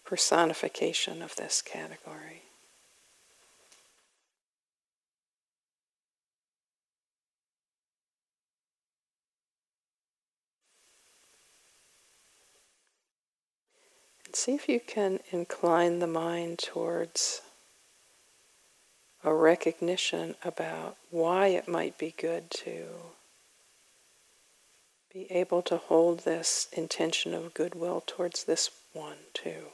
personification 0.03 1.21
of 1.21 1.37
this 1.37 1.61
category. 1.61 2.45
See 14.41 14.55
if 14.55 14.71
you 14.71 14.81
can 14.81 15.21
incline 15.33 15.99
the 15.99 16.07
mind 16.07 16.59
towards 16.59 17.43
a 19.23 19.35
recognition 19.35 20.35
about 20.43 20.97
why 21.11 21.49
it 21.49 21.69
might 21.69 21.99
be 21.99 22.15
good 22.17 22.51
to 22.51 22.87
be 25.13 25.31
able 25.31 25.61
to 25.61 25.77
hold 25.77 26.21
this 26.21 26.69
intention 26.73 27.35
of 27.35 27.53
goodwill 27.53 28.03
towards 28.07 28.45
this 28.45 28.71
one 28.95 29.19
too. 29.35 29.67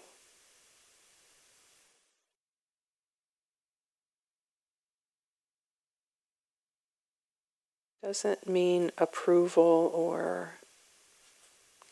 Doesn't 8.03 8.49
mean 8.49 8.91
approval 8.99 9.93
or 9.95 10.55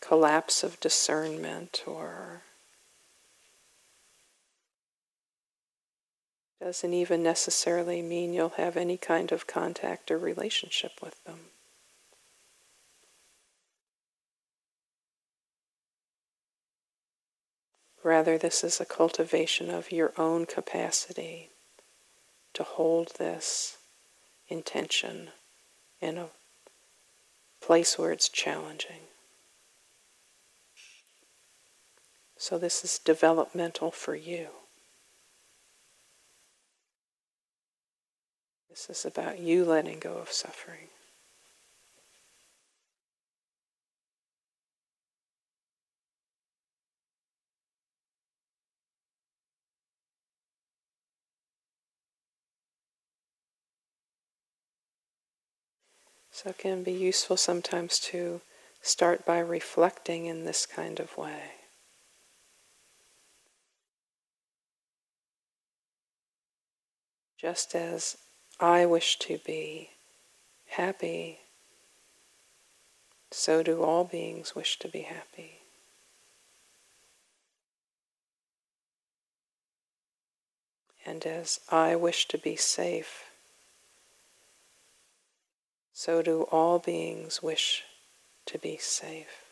collapse 0.00 0.64
of 0.64 0.80
discernment 0.80 1.84
or 1.86 2.42
doesn't 6.64 6.94
even 6.94 7.22
necessarily 7.22 8.00
mean 8.00 8.32
you'll 8.32 8.48
have 8.56 8.74
any 8.74 8.96
kind 8.96 9.32
of 9.32 9.46
contact 9.46 10.10
or 10.10 10.16
relationship 10.16 10.92
with 11.02 11.22
them. 11.24 11.40
Rather, 18.02 18.38
this 18.38 18.64
is 18.64 18.80
a 18.80 18.86
cultivation 18.86 19.68
of 19.68 19.92
your 19.92 20.14
own 20.16 20.46
capacity 20.46 21.50
to 22.54 22.62
hold 22.62 23.12
this 23.18 23.76
intention 24.48 25.28
in 26.00 26.16
a 26.16 26.28
place 27.60 27.98
where 27.98 28.10
it's 28.10 28.30
challenging. 28.30 29.02
So, 32.38 32.56
this 32.56 32.82
is 32.82 32.98
developmental 32.98 33.90
for 33.90 34.14
you. 34.14 34.48
This 38.74 38.90
is 38.90 39.04
about 39.04 39.38
you 39.38 39.64
letting 39.64 40.00
go 40.00 40.14
of 40.14 40.32
suffering. 40.32 40.88
So 56.32 56.50
it 56.50 56.58
can 56.58 56.82
be 56.82 56.90
useful 56.90 57.36
sometimes 57.36 58.00
to 58.00 58.40
start 58.82 59.24
by 59.24 59.38
reflecting 59.38 60.26
in 60.26 60.44
this 60.44 60.66
kind 60.66 60.98
of 60.98 61.16
way. 61.16 61.52
Just 67.38 67.76
as 67.76 68.16
I 68.60 68.86
wish 68.86 69.18
to 69.20 69.38
be 69.38 69.90
happy, 70.68 71.40
so 73.30 73.62
do 73.62 73.82
all 73.82 74.04
beings 74.04 74.54
wish 74.54 74.78
to 74.78 74.88
be 74.88 75.00
happy. 75.00 75.58
And 81.06 81.26
as 81.26 81.60
I 81.68 81.96
wish 81.96 82.26
to 82.28 82.38
be 82.38 82.56
safe, 82.56 83.24
so 85.92 86.22
do 86.22 86.42
all 86.50 86.78
beings 86.78 87.42
wish 87.42 87.84
to 88.46 88.58
be 88.58 88.78
safe. 88.78 89.43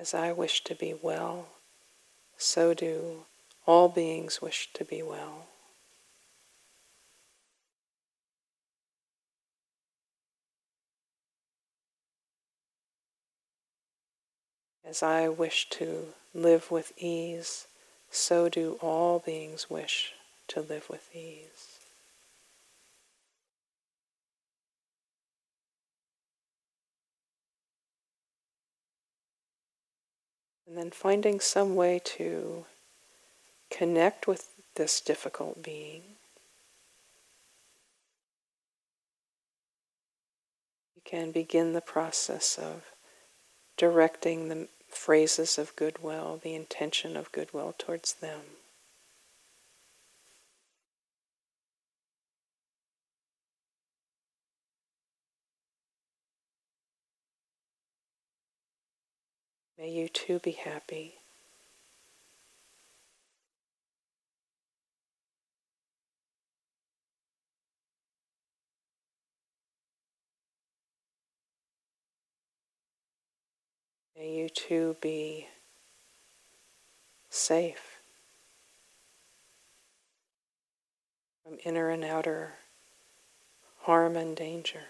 As 0.00 0.14
I 0.14 0.32
wish 0.32 0.64
to 0.64 0.74
be 0.74 0.94
well, 0.94 1.48
so 2.38 2.72
do 2.72 3.26
all 3.66 3.90
beings 3.90 4.40
wish 4.40 4.70
to 4.72 4.82
be 4.82 5.02
well. 5.02 5.48
As 14.82 15.02
I 15.02 15.28
wish 15.28 15.68
to 15.68 16.14
live 16.32 16.70
with 16.70 16.94
ease, 16.96 17.66
so 18.10 18.48
do 18.48 18.78
all 18.80 19.18
beings 19.18 19.68
wish 19.68 20.14
to 20.48 20.62
live 20.62 20.88
with 20.88 21.14
ease. 21.14 21.69
And 30.70 30.78
then 30.78 30.92
finding 30.92 31.40
some 31.40 31.74
way 31.74 32.00
to 32.04 32.64
connect 33.72 34.28
with 34.28 34.50
this 34.76 35.00
difficult 35.00 35.64
being. 35.64 36.02
You 40.94 41.02
can 41.04 41.32
begin 41.32 41.72
the 41.72 41.80
process 41.80 42.56
of 42.56 42.84
directing 43.76 44.48
the 44.48 44.68
phrases 44.88 45.58
of 45.58 45.74
goodwill, 45.74 46.38
the 46.40 46.54
intention 46.54 47.16
of 47.16 47.32
goodwill 47.32 47.74
towards 47.76 48.12
them. 48.12 48.42
May 59.80 59.88
you 59.88 60.08
too 60.08 60.38
be 60.40 60.50
happy. 60.50 61.14
May 74.14 74.32
you 74.34 74.50
too 74.50 74.98
be 75.00 75.46
safe 77.30 78.02
from 81.42 81.56
inner 81.64 81.88
and 81.88 82.04
outer 82.04 82.52
harm 83.84 84.14
and 84.14 84.36
danger. 84.36 84.82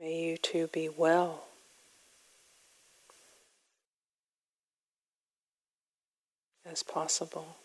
May 0.00 0.14
you 0.16 0.36
too 0.36 0.68
be 0.68 0.88
well. 0.88 1.44
As 6.66 6.82
possible. 6.82 7.56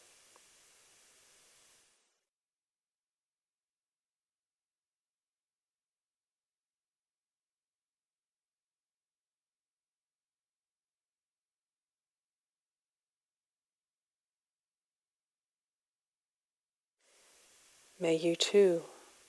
May 18.01 18.15
you 18.15 18.37
too 18.37 18.83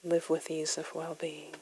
live 0.05 0.31
with 0.31 0.49
ease 0.49 0.79
of 0.79 0.95
well 0.95 1.17
being. 1.17 1.57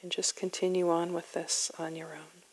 And 0.00 0.10
just 0.10 0.34
continue 0.34 0.90
on 0.90 1.12
with 1.12 1.34
this 1.34 1.70
on 1.78 1.94
your 1.94 2.14
own. 2.14 2.43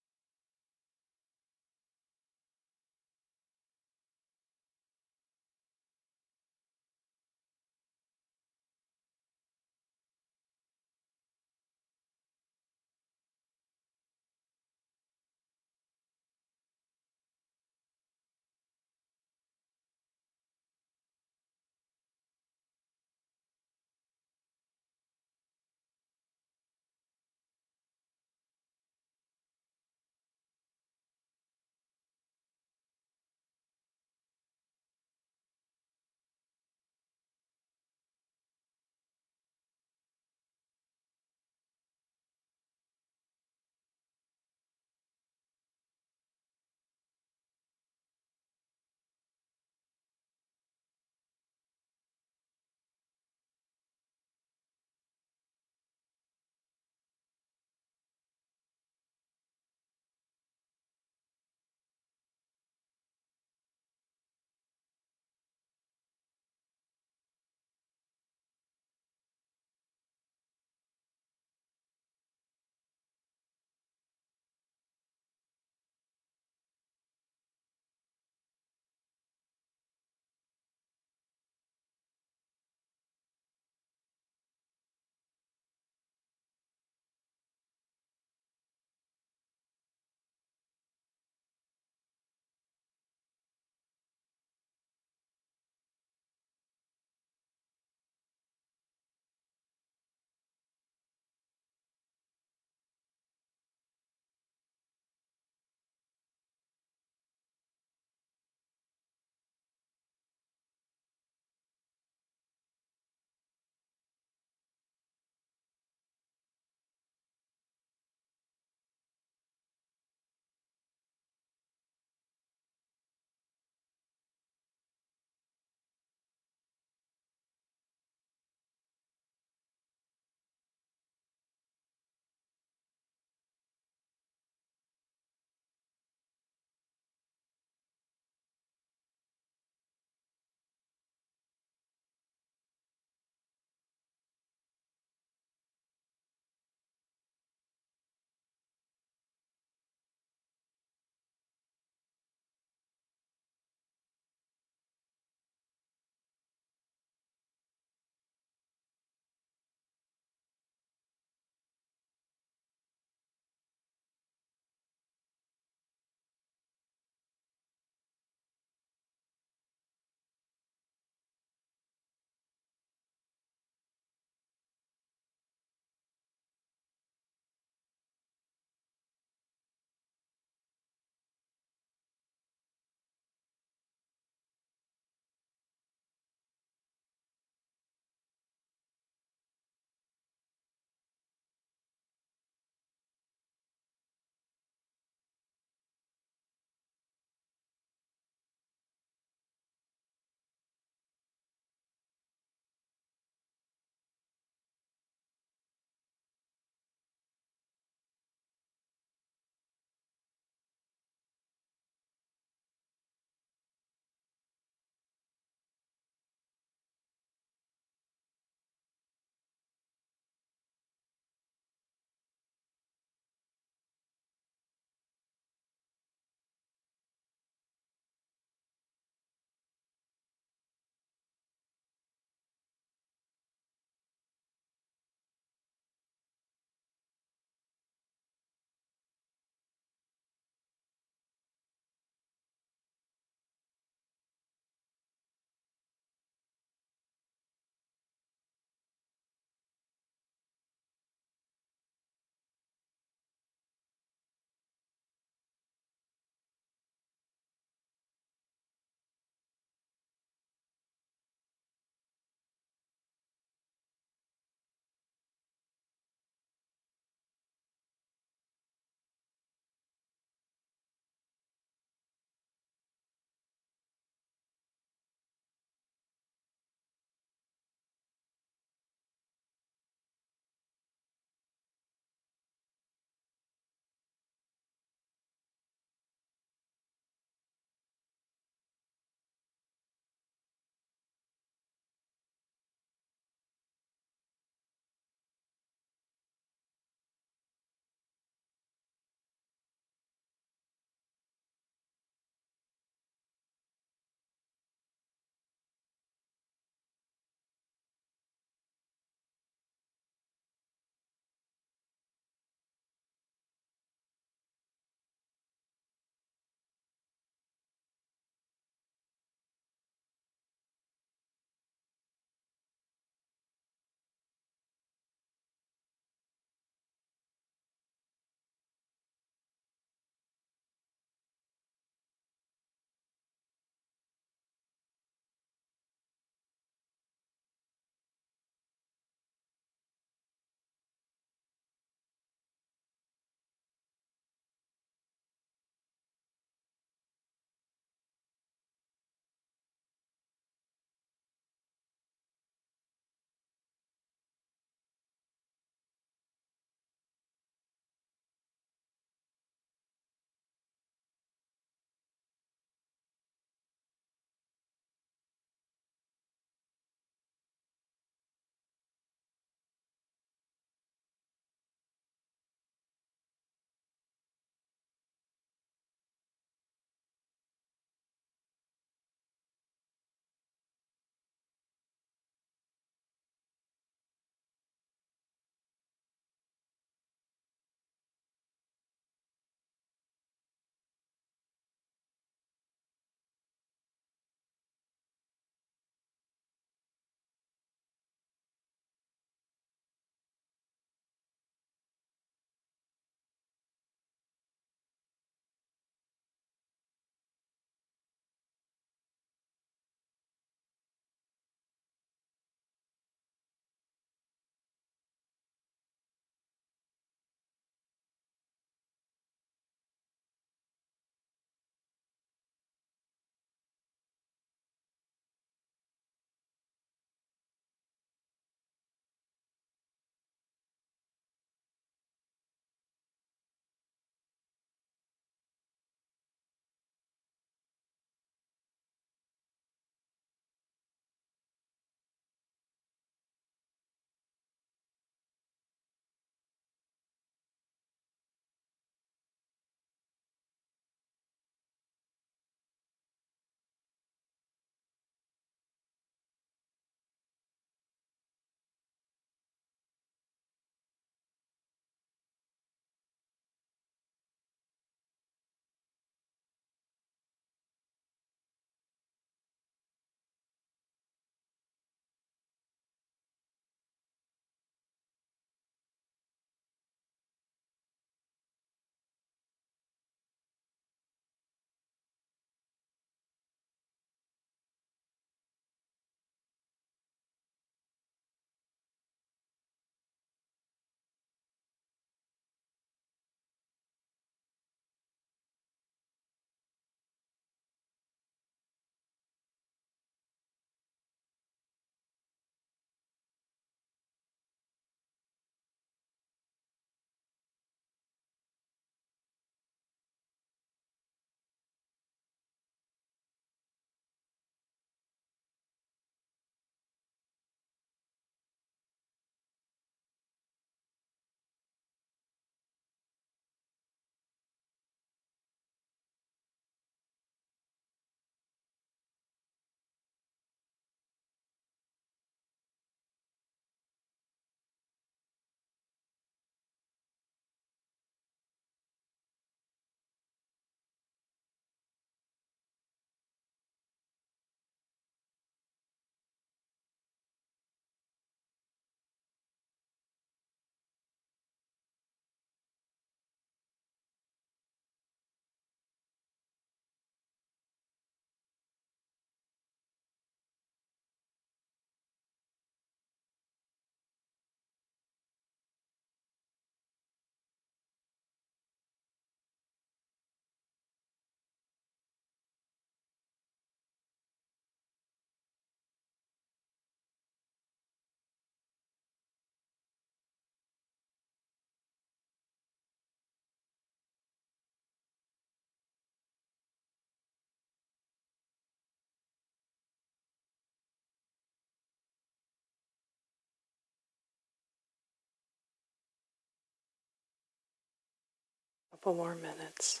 Couple 598.96 599.14
more 599.14 599.34
minutes. 599.34 600.00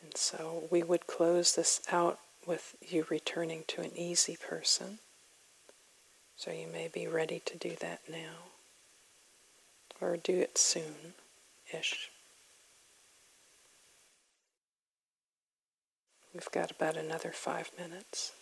And 0.00 0.16
so 0.16 0.64
we 0.70 0.84
would 0.84 1.08
close 1.08 1.56
this 1.56 1.80
out 1.90 2.20
with 2.46 2.76
you 2.80 3.04
returning 3.10 3.64
to 3.66 3.80
an 3.80 3.90
easy 3.96 4.36
person. 4.36 4.98
So 6.36 6.52
you 6.52 6.68
may 6.72 6.86
be 6.86 7.08
ready 7.08 7.42
to 7.46 7.58
do 7.58 7.74
that 7.80 8.02
now, 8.08 8.52
or 10.00 10.16
do 10.16 10.38
it 10.38 10.56
soon 10.56 11.14
ish. 11.74 12.10
We've 16.32 16.50
got 16.52 16.70
about 16.70 16.96
another 16.96 17.32
five 17.32 17.70
minutes. 17.76 18.32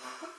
you 0.00 0.28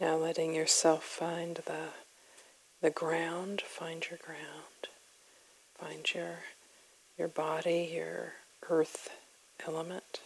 Now 0.00 0.14
letting 0.16 0.54
yourself 0.54 1.02
find 1.02 1.56
the, 1.56 1.88
the 2.80 2.90
ground, 2.90 3.62
find 3.62 4.06
your 4.08 4.18
ground, 4.24 4.88
find 5.76 6.14
your, 6.14 6.38
your 7.18 7.26
body, 7.26 7.90
your 7.92 8.34
earth 8.70 9.10
element. 9.66 10.20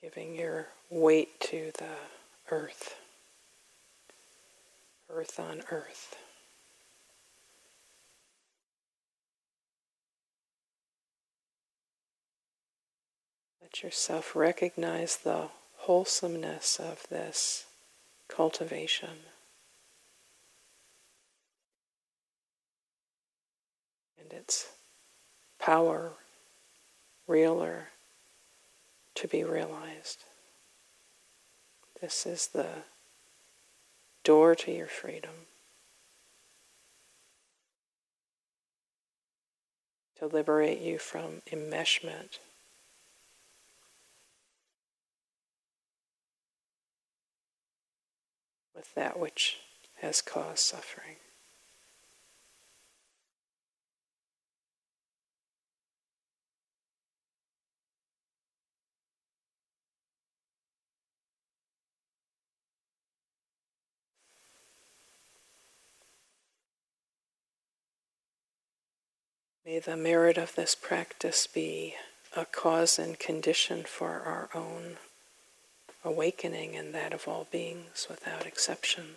Giving 0.00 0.36
your 0.36 0.68
weight 0.88 1.40
to 1.40 1.72
the 1.76 2.52
earth, 2.52 2.94
earth 5.10 5.40
on 5.40 5.62
earth. 5.72 6.23
Let 13.74 13.82
yourself 13.82 14.36
recognize 14.36 15.16
the 15.16 15.48
wholesomeness 15.78 16.78
of 16.78 17.08
this 17.10 17.66
cultivation. 18.28 19.18
And 24.16 24.32
its 24.32 24.68
power, 25.58 26.12
realer, 27.26 27.88
to 29.16 29.26
be 29.26 29.42
realized. 29.42 30.22
This 32.00 32.26
is 32.26 32.46
the 32.46 32.84
door 34.22 34.54
to 34.54 34.70
your 34.70 34.86
freedom. 34.86 35.48
To 40.20 40.28
liberate 40.28 40.78
you 40.78 40.98
from 40.98 41.42
enmeshment. 41.50 42.38
With 48.84 48.94
that 48.96 49.18
which 49.18 49.60
has 50.02 50.20
caused 50.20 50.58
suffering. 50.58 51.16
May 69.64 69.78
the 69.78 69.96
merit 69.96 70.36
of 70.36 70.54
this 70.56 70.74
practice 70.74 71.46
be 71.46 71.94
a 72.36 72.44
cause 72.44 72.98
and 72.98 73.18
condition 73.18 73.84
for 73.84 74.20
our 74.20 74.50
own 74.54 74.98
awakening 76.04 76.76
and 76.76 76.94
that 76.94 77.12
of 77.12 77.26
all 77.26 77.46
beings 77.50 78.06
without 78.08 78.46
exception. 78.46 79.16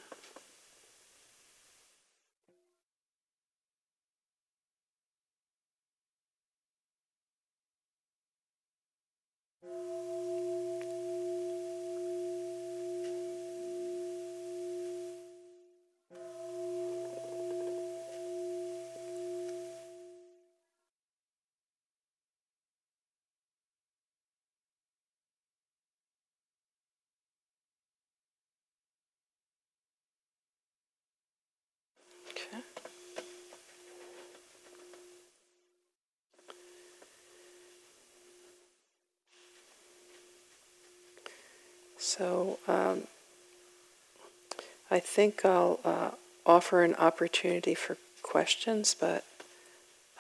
So 42.18 42.58
um, 42.68 43.04
I 44.90 45.00
think 45.00 45.46
I'll 45.46 45.80
uh, 45.86 46.12
offer 46.46 46.84
an 46.84 46.96
opportunity 46.96 47.76
for 47.76 47.98
questions, 48.24 48.96
but 49.00 49.24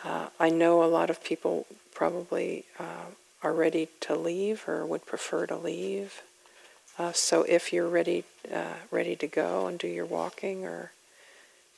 uh, 0.04 0.28
I 0.40 0.50
know 0.50 0.84
a 0.84 0.86
lot 0.86 1.10
of 1.10 1.24
people 1.24 1.66
probably 1.94 2.66
uh, 2.80 3.06
are 3.42 3.54
ready 3.54 3.90
to 4.02 4.16
leave 4.16 4.68
or 4.68 4.86
would 4.86 5.06
prefer 5.06 5.48
to 5.48 5.56
leave. 5.56 6.22
Uh, 7.00 7.12
so 7.14 7.44
if 7.44 7.74
you're 7.74 7.88
ready, 7.90 8.24
uh, 8.54 8.76
ready 8.92 9.16
to 9.16 9.28
go 9.28 9.68
and 9.68 9.80
do 9.80 9.88
your 9.88 10.06
walking 10.06 10.66
or 10.66 10.92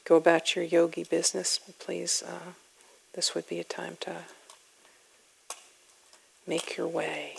go 0.04 0.16
about 0.16 0.56
your 0.56 0.66
yogi 0.66 1.04
business, 1.04 1.60
please, 1.80 2.24
uh, 2.28 2.52
this 3.14 3.36
would 3.36 3.48
be 3.48 3.60
a 3.60 3.64
time 3.64 3.98
to 4.02 4.16
make 6.46 6.76
your 6.76 6.88
way. 6.88 7.36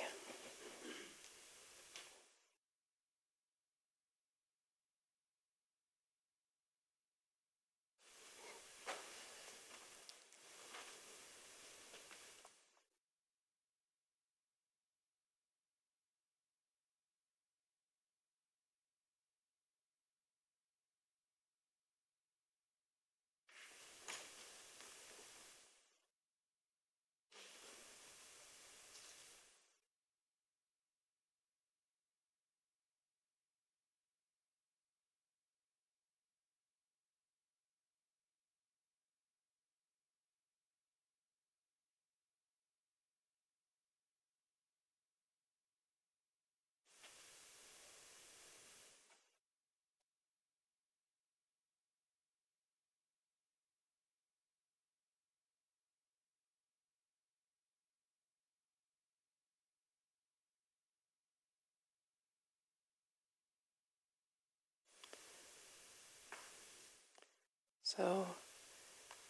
So, 67.97 68.29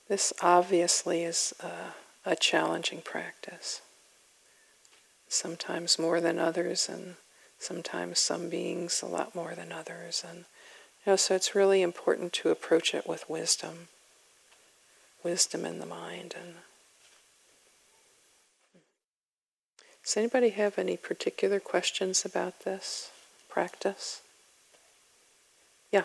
this 0.06 0.34
obviously 0.42 1.22
is 1.22 1.54
a, 1.60 2.30
a 2.32 2.36
challenging 2.36 3.00
practice. 3.00 3.80
Sometimes 5.28 5.98
more 5.98 6.20
than 6.20 6.38
others, 6.38 6.86
and 6.86 7.14
sometimes 7.58 8.18
some 8.18 8.50
beings 8.50 9.00
a 9.00 9.06
lot 9.06 9.34
more 9.34 9.54
than 9.54 9.72
others. 9.72 10.22
And 10.28 10.40
you 11.06 11.12
know, 11.12 11.16
so 11.16 11.34
it's 11.34 11.54
really 11.54 11.80
important 11.80 12.34
to 12.34 12.50
approach 12.50 12.94
it 12.94 13.08
with 13.08 13.30
wisdom, 13.30 13.88
wisdom 15.24 15.64
in 15.64 15.78
the 15.78 15.86
mind. 15.86 16.34
And 16.38 16.56
does 20.04 20.18
anybody 20.18 20.50
have 20.50 20.78
any 20.78 20.98
particular 20.98 21.60
questions 21.60 22.26
about 22.26 22.64
this 22.64 23.10
practice? 23.48 24.20
Yeah. 25.90 26.04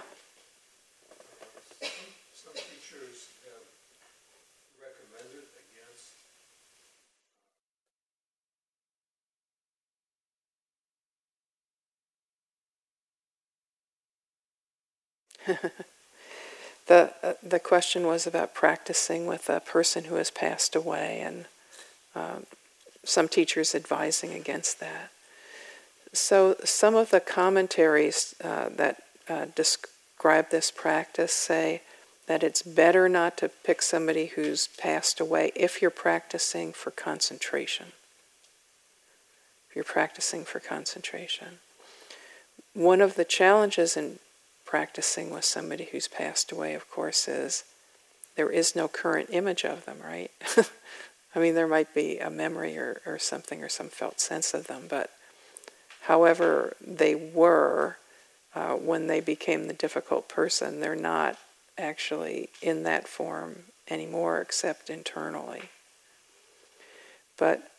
the 16.88 17.14
uh, 17.24 17.34
the 17.44 17.60
question 17.60 18.06
was 18.06 18.28
about 18.28 18.54
practicing 18.54 19.26
with 19.26 19.50
a 19.50 19.60
person 19.60 20.06
who 20.06 20.16
has 20.16 20.32
passed 20.32 20.76
away, 20.76 21.22
and 21.22 21.46
um, 22.16 22.46
some 23.04 23.28
teachers 23.28 23.76
advising 23.76 24.34
against 24.34 24.80
that. 24.80 25.12
So 26.14 26.56
some 26.64 26.96
of 26.96 27.12
the 27.12 27.20
commentaries 27.20 28.36
uh, 28.44 28.70
that 28.70 29.04
uh, 29.28 29.48
describe 29.56 30.50
this 30.50 30.72
practice 30.72 31.34
say 31.34 31.82
that 32.28 32.44
it's 32.44 32.62
better 32.62 33.08
not 33.08 33.38
to 33.38 33.50
pick 33.50 33.82
somebody 33.82 34.28
who's 34.28 34.68
passed 34.68 35.20
away 35.20 35.52
if 35.56 35.82
you're 35.82 35.92
practicing 35.92 36.74
for 36.74 36.92
concentration. 36.92 37.88
If 39.70 39.76
you're 39.76 39.84
practicing 39.84 40.44
for 40.46 40.60
concentration. 40.60 41.60
One 42.74 43.02
of 43.02 43.16
the 43.16 43.26
challenges 43.26 43.96
in 43.96 44.20
practicing 44.66 45.30
with 45.30 45.46
somebody 45.46 45.90
who's 45.92 46.08
passed 46.08 46.52
away, 46.52 46.74
of 46.74 46.90
course, 46.90 47.28
is 47.28 47.64
there 48.36 48.50
is 48.50 48.76
no 48.76 48.88
current 48.88 49.30
image 49.32 49.64
of 49.64 49.86
them, 49.86 49.98
right? 50.04 50.32
I 51.36 51.40
mean, 51.40 51.56
there 51.56 51.68
might 51.68 51.94
be 51.94 52.18
a 52.18 52.30
memory 52.30 52.78
or, 52.78 53.02
or 53.06 53.20
something 53.20 53.64
or 53.64 53.70
some 53.70 53.90
felt 53.90 54.20
sense 54.20 54.54
of 54.54 54.68
them, 54.68 54.84
but 54.90 55.12
however 56.02 56.76
they 56.80 57.16
were 57.16 57.98
uh, 58.54 58.76
when 58.76 59.08
they 59.08 59.20
became 59.20 59.68
the 59.68 59.74
difficult 59.74 60.30
person, 60.30 60.80
they're 60.80 60.96
not 60.96 61.38
actually 61.78 62.50
in 62.62 62.84
that 62.84 63.08
form 63.08 63.64
anymore 63.90 64.40
except 64.40 64.90
internally. 64.90 65.64
But 67.38 67.70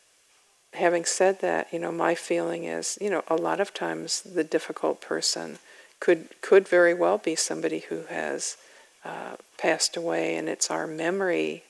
having 0.75 1.07
said 1.07 1.41
that, 1.41 1.73
you 1.73 1.79
know, 1.79 1.93
my 1.93 2.15
feeling 2.15 2.65
is, 2.65 2.99
you 3.01 3.09
know, 3.09 3.25
a 3.29 3.37
lot 3.37 3.59
of 3.61 3.73
times 3.73 4.21
the 4.21 4.45
difficult 4.45 5.01
person 5.01 5.59
could 6.01 6.29
could 6.41 6.69
very 6.69 6.95
well 6.95 7.19
be 7.19 7.35
somebody 7.35 7.81
who 7.89 8.03
has 8.09 8.57
uh, 9.05 9.37
passed 9.59 9.97
away, 9.97 10.37
and 10.37 10.49
it's 10.49 10.71
our 10.71 10.87
memory 10.87 11.65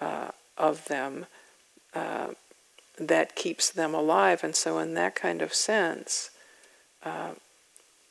uh, 0.00 0.28
of 0.58 0.86
them 0.86 1.26
uh, 1.94 2.28
that 2.98 3.36
keeps 3.36 3.70
them 3.70 3.94
alive. 3.94 4.44
And 4.44 4.54
so, 4.54 4.78
in 4.78 4.94
that 4.94 5.14
kind 5.14 5.42
of 5.42 5.54
sense, 5.54 6.30
uh, 7.04 7.32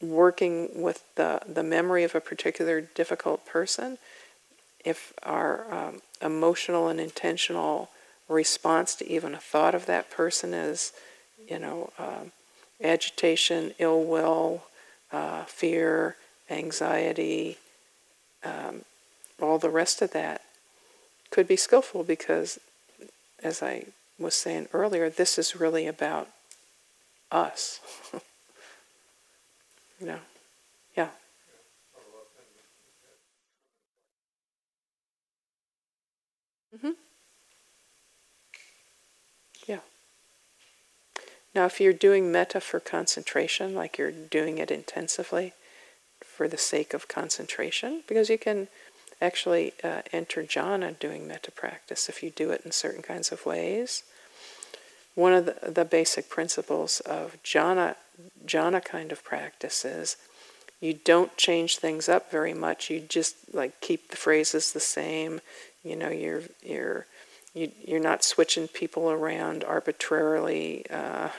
working 0.01 0.69
with 0.81 1.03
the 1.15 1.41
the 1.47 1.63
memory 1.63 2.03
of 2.03 2.15
a 2.15 2.21
particular 2.21 2.81
difficult 2.81 3.45
person, 3.45 3.97
if 4.83 5.13
our 5.23 5.71
um, 5.73 6.01
emotional 6.21 6.87
and 6.87 6.99
intentional 6.99 7.89
response 8.29 8.95
to 8.95 9.09
even 9.09 9.33
a 9.33 9.39
thought 9.39 9.75
of 9.75 9.85
that 9.85 10.09
person 10.09 10.53
is, 10.53 10.93
you 11.49 11.59
know, 11.59 11.91
uh, 11.99 12.23
agitation, 12.81 13.73
ill 13.79 14.03
will, 14.03 14.63
uh, 15.13 15.45
fear, 15.45 16.17
anxiety, 16.49 17.57
um, 18.43 18.83
all 19.41 19.59
the 19.59 19.69
rest 19.69 20.01
of 20.01 20.11
that 20.11 20.41
could 21.31 21.47
be 21.47 21.55
skillful 21.55 22.03
because, 22.03 22.59
as 23.43 23.63
I 23.63 23.85
was 24.19 24.35
saying 24.35 24.67
earlier, 24.73 25.09
this 25.09 25.37
is 25.39 25.55
really 25.55 25.87
about 25.87 26.29
us. 27.31 27.79
you 29.99 30.07
know, 30.07 30.19
yeah. 30.97 31.09
Mm-hmm. 36.75 36.91
Yeah. 39.67 39.79
Now, 41.55 41.65
if 41.65 41.79
you're 41.79 41.93
doing 41.93 42.31
metta 42.31 42.59
for 42.59 42.79
concentration, 42.79 43.75
like 43.75 43.97
you're 43.97 44.11
doing 44.11 44.57
it 44.57 44.71
intensively 44.71 45.53
for 46.23 46.47
the 46.47 46.57
sake 46.57 46.93
of 46.93 47.07
concentration, 47.07 48.03
because 48.07 48.29
you 48.29 48.37
can 48.37 48.67
actually 49.21 49.73
uh, 49.83 50.01
enter 50.11 50.43
jhana 50.43 50.97
doing 50.99 51.27
metta 51.27 51.51
practice 51.51 52.09
if 52.09 52.23
you 52.23 52.29
do 52.29 52.49
it 52.49 52.61
in 52.65 52.71
certain 52.71 53.01
kinds 53.01 53.31
of 53.31 53.45
ways. 53.45 54.03
One 55.15 55.33
of 55.33 55.45
the, 55.45 55.71
the 55.71 55.85
basic 55.85 56.27
principles 56.27 56.99
of 57.01 57.37
jhana, 57.43 57.95
jhana 58.45 58.83
kind 58.83 59.11
of 59.11 59.23
practice 59.23 59.85
is 59.85 60.17
you 60.81 60.93
don't 60.93 61.37
change 61.37 61.77
things 61.77 62.09
up 62.09 62.31
very 62.31 62.53
much. 62.53 62.89
You 62.89 62.99
just 62.99 63.53
like 63.53 63.79
keep 63.79 64.09
the 64.09 64.17
phrases 64.17 64.73
the 64.73 64.79
same. 64.79 65.39
You 65.83 65.95
know, 65.95 66.09
you're 66.09 66.43
you're 66.61 67.05
you, 67.53 67.71
you're 67.85 67.99
not 67.99 68.23
switching 68.23 68.67
people 68.67 69.09
around 69.11 69.63
arbitrarily 69.63 70.85
uh, 70.89 71.29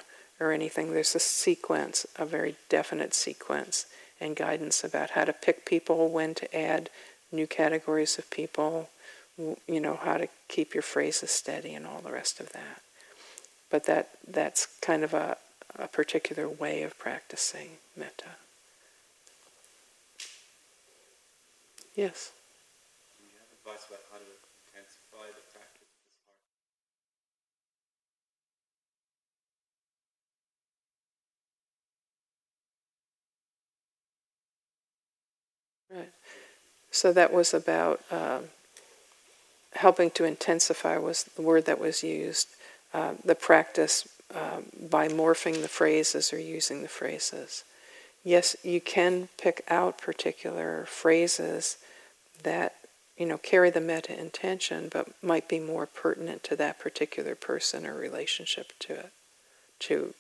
or 0.41 0.53
anything. 0.53 0.93
There's 0.93 1.15
a 1.15 1.21
sequence, 1.21 2.07
a 2.17 2.25
very 2.25 2.57
definite 2.69 3.15
sequence 3.15 3.87
and 4.21 4.37
guidance 4.37 4.85
about 4.85 5.11
how 5.11 5.25
to 5.25 5.33
pick 5.33 5.67
people, 5.67 6.09
when 6.09 6.35
to 6.35 6.57
add 6.57 6.91
new 7.33 7.47
categories 7.47 8.19
of 8.19 8.31
people, 8.31 8.89
you 9.67 9.81
know, 9.81 9.99
how 10.03 10.17
to 10.17 10.29
keep 10.49 10.73
your 10.75 10.83
phrases 10.83 11.31
steady 11.31 11.75
and 11.75 11.87
all 11.87 12.01
the 12.01 12.13
rest 12.13 12.39
of 12.41 12.53
that. 12.53 12.81
But 13.71 13.85
that 13.85 14.11
that's 14.27 14.69
kind 14.81 15.03
of 15.03 15.13
a, 15.15 15.37
a 15.77 15.89
particular 15.89 16.49
way 16.49 16.83
of 16.85 16.97
practicing 16.97 17.79
metta. 17.97 18.37
Yes. 21.97 22.33
Do 23.19 23.25
you 23.25 23.31
have 23.39 23.51
advice 23.59 23.87
about 23.89 24.03
how 24.13 24.19
to 24.19 24.25
intensify 24.25 25.27
the 25.27 25.43
practice 25.53 25.91
Right. 35.95 36.11
So 36.91 37.13
that 37.13 37.33
was 37.33 37.55
about 37.55 38.01
um, 38.11 38.45
helping 39.75 40.11
to 40.13 40.25
intensify 40.25 40.99
was 40.99 41.25
the 41.37 41.43
word 41.43 41.67
that 41.67 41.81
was 41.81 42.03
used. 42.03 42.49
Uh, 42.93 43.15
the 43.25 43.35
practice 43.35 44.09
uh, 44.35 44.61
by 44.91 45.09
morphing 45.09 45.63
the 45.63 45.69
phrases 45.69 46.33
or 46.33 46.39
using 46.39 46.83
the 46.83 46.89
phrases. 46.89 47.65
Yes, 48.25 48.57
you 48.63 48.81
can 48.81 49.29
pick 49.39 49.63
out 49.69 49.99
particular 49.99 50.87
phrases 50.87 51.77
that 52.43 52.75
you 53.17 53.27
know 53.27 53.39
carry 53.39 53.71
the 53.71 53.81
metta 53.81 54.19
intention, 54.19 54.89
but 54.91 55.23
might 55.23 55.49
be 55.49 55.61
more 55.61 55.87
pertinent 55.87 56.43
to 56.45 56.57
that 56.57 56.81
particular 56.81 57.35
person 57.35 57.87
or 57.87 57.95
relationship 57.95 58.73
to 58.81 58.95
it, 58.95 59.13
to 59.81 60.15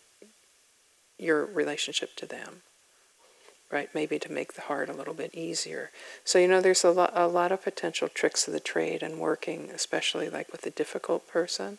your 1.18 1.44
relationship 1.44 2.14
to 2.16 2.26
them 2.26 2.62
right? 3.74 3.90
Maybe 3.92 4.18
to 4.20 4.32
make 4.32 4.54
the 4.54 4.62
heart 4.62 4.88
a 4.88 4.94
little 4.94 5.12
bit 5.12 5.34
easier. 5.34 5.90
So, 6.24 6.38
you 6.38 6.48
know, 6.48 6.60
there's 6.60 6.84
a 6.84 6.90
lot, 6.90 7.12
a 7.14 7.26
lot 7.26 7.52
of 7.52 7.62
potential 7.62 8.08
tricks 8.08 8.46
of 8.46 8.54
the 8.54 8.60
trade 8.60 9.02
and 9.02 9.18
working, 9.18 9.70
especially 9.74 10.30
like 10.30 10.50
with 10.52 10.64
a 10.64 10.70
difficult 10.70 11.28
person. 11.28 11.78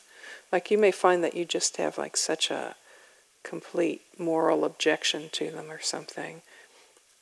Like 0.52 0.70
you 0.70 0.78
may 0.78 0.92
find 0.92 1.24
that 1.24 1.36
you 1.36 1.46
just 1.46 1.78
have 1.78 1.98
like 1.98 2.18
such 2.18 2.52
a 2.52 2.76
complete 3.44 4.02
moral 4.18 4.66
objection 4.66 5.30
to 5.32 5.50
them 5.50 5.72
or 5.72 5.80
something 5.80 6.42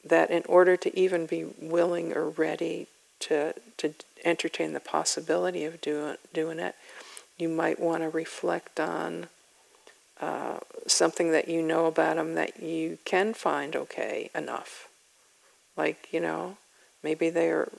that 0.04 0.32
in 0.32 0.44
order 0.50 0.76
to 0.76 1.00
even 1.00 1.26
be 1.26 1.46
willing 1.62 2.12
or 2.14 2.30
ready 2.30 2.88
to, 3.20 3.54
to 3.78 3.94
entertain 4.26 4.74
the 4.74 4.80
possibility 4.80 5.64
of 5.64 5.80
doing, 5.80 6.18
doing 6.34 6.60
it, 6.60 6.76
you 7.38 7.48
might 7.48 7.80
want 7.80 8.04
to 8.04 8.10
reflect 8.10 8.80
on 8.80 9.28
uh, 10.20 10.60
something 10.88 11.32
that 11.32 11.48
you 11.48 11.62
know 11.62 11.86
about 11.86 12.18
them 12.18 12.36
that 12.36 12.62
you 12.62 12.98
can 13.06 13.34
find 13.34 13.76
okay 13.76 14.30
enough. 14.36 14.88
Like, 15.76 16.08
you 16.12 16.20
know, 16.20 16.58
maybe 17.02 17.30
they're 17.30 17.70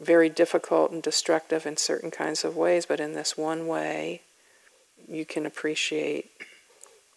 very 0.00 0.28
difficult 0.28 0.90
and 0.90 1.02
destructive 1.02 1.66
in 1.66 1.76
certain 1.76 2.10
kinds 2.10 2.44
of 2.44 2.56
ways, 2.56 2.86
but 2.86 3.00
in 3.00 3.14
this 3.14 3.36
one 3.36 3.66
way, 3.66 4.22
you 5.08 5.24
can 5.24 5.46
appreciate 5.46 6.30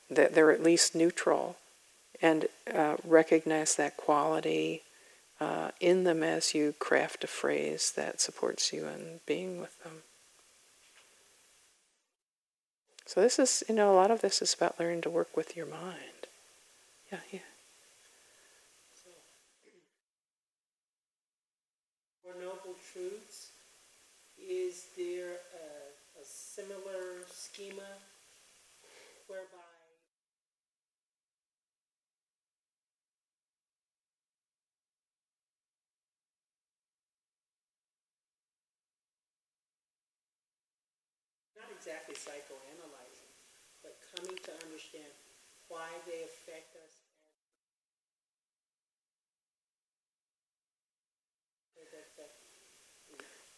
that 0.10 0.36
they're 0.36 0.52
at 0.52 0.64
least 0.64 0.96
neutral 0.96 1.58
and 2.22 2.48
uh, 2.74 2.98
recognize 3.04 3.76
that 3.76 3.98
quality 3.98 4.84
uh, 5.40 5.70
in 5.80 6.04
them 6.04 6.24
as 6.24 6.54
you 6.54 6.74
craft 6.80 7.24
a 7.24 7.28
phrase 7.28 7.92
that 7.96 8.20
supports 8.20 8.74
you 8.74 8.88
in 8.88 9.20
being 9.26 9.60
with 9.60 9.82
them. 9.84 10.04
So 13.08 13.22
this 13.22 13.40
is, 13.40 13.64
you 13.70 13.74
know, 13.74 13.90
a 13.90 13.96
lot 13.96 14.12
of 14.12 14.20
this 14.20 14.42
is 14.42 14.54
about 14.54 14.78
learning 14.78 15.00
to 15.02 15.10
work 15.10 15.38
with 15.38 15.56
your 15.56 15.66
mind. 15.66 16.28
Yeah, 17.10 17.20
yeah. 17.32 17.40
Four 22.22 22.34
Noble 22.34 22.76
Truths, 22.92 23.52
is 24.38 24.88
there 24.98 25.40
a, 25.56 26.20
a 26.20 26.26
similar 26.26 27.24
schema 27.32 27.96
exactly 41.88 42.16
psychoanalyzing, 42.16 43.32
but 43.82 43.96
coming 44.14 44.36
to 44.44 44.52
understand 44.66 45.08
why 45.70 45.88
they 46.06 46.24
affect 46.24 46.76
us. 46.76 46.92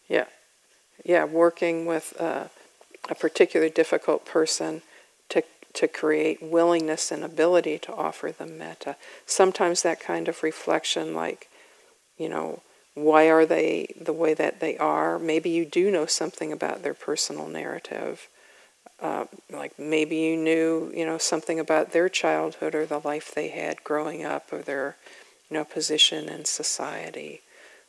Yeah, 0.08 0.26
yeah, 1.04 1.24
working 1.24 1.86
with 1.86 2.14
uh, 2.20 2.46
a 3.10 3.16
particular 3.16 3.70
difficult 3.70 4.26
person 4.26 4.84
to 5.30 5.44
to 5.74 5.88
create 5.88 6.42
willingness 6.42 7.12
and 7.12 7.24
ability 7.24 7.80
to 7.80 7.94
offer 7.94 8.32
them 8.32 8.58
metta. 8.58 8.96
Sometimes 9.26 9.82
that 9.84 10.00
kind 10.00 10.28
of 10.28 10.42
reflection, 10.44 11.14
like, 11.14 11.48
you 12.18 12.28
know, 12.28 12.62
why 12.96 13.30
are 13.30 13.46
they 13.46 13.94
the 14.00 14.14
way 14.14 14.34
that 14.34 14.60
they 14.60 14.78
are? 14.78 15.18
Maybe 15.20 15.50
you 15.50 15.66
do 15.66 15.92
know 15.92 16.06
something 16.06 16.52
about 16.52 16.84
their 16.84 16.94
personal 16.94 17.48
narrative. 17.48 18.28
Uh, 19.02 19.26
like 19.50 19.80
maybe 19.80 20.18
you 20.18 20.36
knew, 20.36 20.92
you 20.94 21.06
know, 21.06 21.18
something 21.18 21.60
about 21.60 21.94
their 21.94 22.10
childhood 22.10 22.76
or 22.76 22.86
the 22.86 23.00
life 23.00 23.34
they 23.34 23.48
had 23.48 23.82
growing 23.84 24.26
up, 24.26 24.52
or 24.52 24.62
their, 24.62 24.98
you 25.50 25.56
know, 25.56 25.64
position 25.64 26.28
in 26.28 26.44
society, 26.44 27.42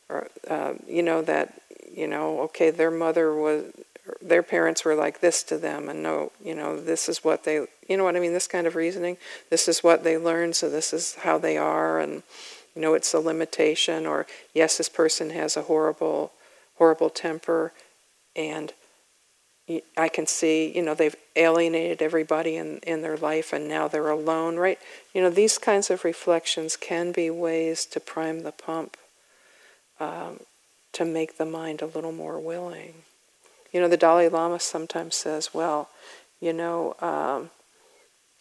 or 0.09 0.29
uh, 0.49 0.75
you 0.87 1.03
know 1.03 1.21
that, 1.21 1.61
you 1.93 2.07
know, 2.07 2.41
okay, 2.41 2.71
their 2.71 2.93
mother 2.93 3.35
was, 3.35 3.65
their 4.23 4.45
parents 4.45 4.85
were 4.85 4.95
like 4.95 5.21
this 5.21 5.43
to 5.43 5.59
them, 5.59 5.89
and 5.89 6.01
no, 6.01 6.31
you 6.45 6.55
know, 6.55 6.81
this 6.81 7.09
is 7.09 7.25
what 7.25 7.43
they, 7.43 7.67
you 7.89 7.97
know 7.97 8.05
what 8.05 8.15
I 8.15 8.21
mean? 8.21 8.33
This 8.33 8.47
kind 8.47 8.69
of 8.69 8.77
reasoning. 8.77 9.17
This 9.49 9.67
is 9.67 9.83
what 9.83 10.05
they 10.05 10.17
learned, 10.17 10.55
so 10.55 10.71
this 10.71 10.93
is 10.93 11.17
how 11.17 11.39
they 11.39 11.57
are, 11.57 11.99
and 11.99 12.23
you 12.81 12.87
know 12.87 12.95
it's 12.95 13.13
a 13.13 13.21
limitation 13.21 14.07
or 14.07 14.27
yes 14.55 14.79
this 14.79 14.89
person 14.89 15.29
has 15.29 15.55
a 15.55 15.63
horrible 15.63 16.33
horrible 16.77 17.11
temper 17.11 17.75
and 18.35 18.73
I 19.97 20.09
can 20.09 20.27
see, 20.27 20.75
you 20.75 20.83
know, 20.83 20.95
they've 20.95 21.15
alienated 21.37 22.03
everybody 22.03 22.57
in, 22.57 22.79
in 22.79 23.03
their 23.03 23.17
life 23.17 23.53
and 23.53 23.69
now 23.69 23.87
they're 23.87 24.09
alone, 24.09 24.57
right? 24.57 24.81
You 25.15 25.23
know, 25.23 25.31
these 25.31 25.59
kinds 25.59 25.91
of 25.91 26.03
reflections 26.03 26.77
can 26.77 27.13
be 27.13 27.31
ways 27.31 27.85
to 27.87 28.01
prime 28.01 28.43
the 28.43 28.51
pump 28.51 28.97
um, 30.01 30.41
to 30.95 31.05
make 31.05 31.37
the 31.37 31.47
mind 31.47 31.83
a 31.83 31.87
little 31.87 32.11
more 32.11 32.41
willing. 32.41 32.95
You 33.73 33.81
know, 33.81 33.89
the 33.89 33.97
Dalai 33.97 34.29
Lama 34.29 34.59
sometimes 34.59 35.15
says, 35.15 35.55
well, 35.55 35.89
you 36.41 36.53
know, 36.53 36.97
um, 37.01 37.51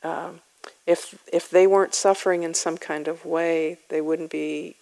um, 0.01 0.39
if 0.85 1.21
if 1.31 1.49
they 1.49 1.67
weren't 1.67 1.93
suffering 1.93 2.43
in 2.43 2.53
some 2.53 2.77
kind 2.77 3.07
of 3.07 3.25
way, 3.25 3.77
they 3.89 4.01
wouldn't 4.01 4.31
be, 4.31 4.75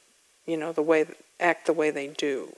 you 0.45 0.57
know, 0.57 0.71
the 0.71 0.81
way 0.81 1.05
act 1.39 1.65
the 1.65 1.73
way 1.73 1.89
they 1.89 2.07
do. 2.07 2.53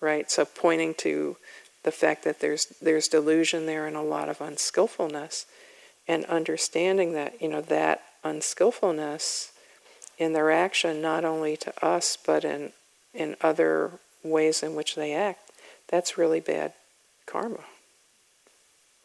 Right. 0.00 0.30
So 0.30 0.44
pointing 0.44 0.94
to 0.98 1.36
the 1.82 1.92
fact 1.92 2.24
that 2.24 2.40
there's 2.40 2.66
there's 2.80 3.08
delusion 3.08 3.66
there 3.66 3.86
and 3.86 3.96
a 3.96 4.02
lot 4.02 4.28
of 4.28 4.40
unskillfulness, 4.40 5.46
and 6.06 6.24
understanding 6.26 7.12
that 7.14 7.40
you 7.40 7.48
know 7.48 7.62
that 7.62 8.02
unskillfulness 8.24 9.52
in 10.18 10.32
their 10.32 10.50
action, 10.50 11.00
not 11.00 11.24
only 11.24 11.56
to 11.56 11.84
us 11.84 12.16
but 12.16 12.44
in 12.44 12.72
in 13.14 13.36
other 13.40 13.92
ways 14.22 14.62
in 14.62 14.74
which 14.74 14.94
they 14.94 15.14
act, 15.14 15.40
that's 15.88 16.18
really 16.18 16.40
bad 16.40 16.72
karma. 17.26 17.64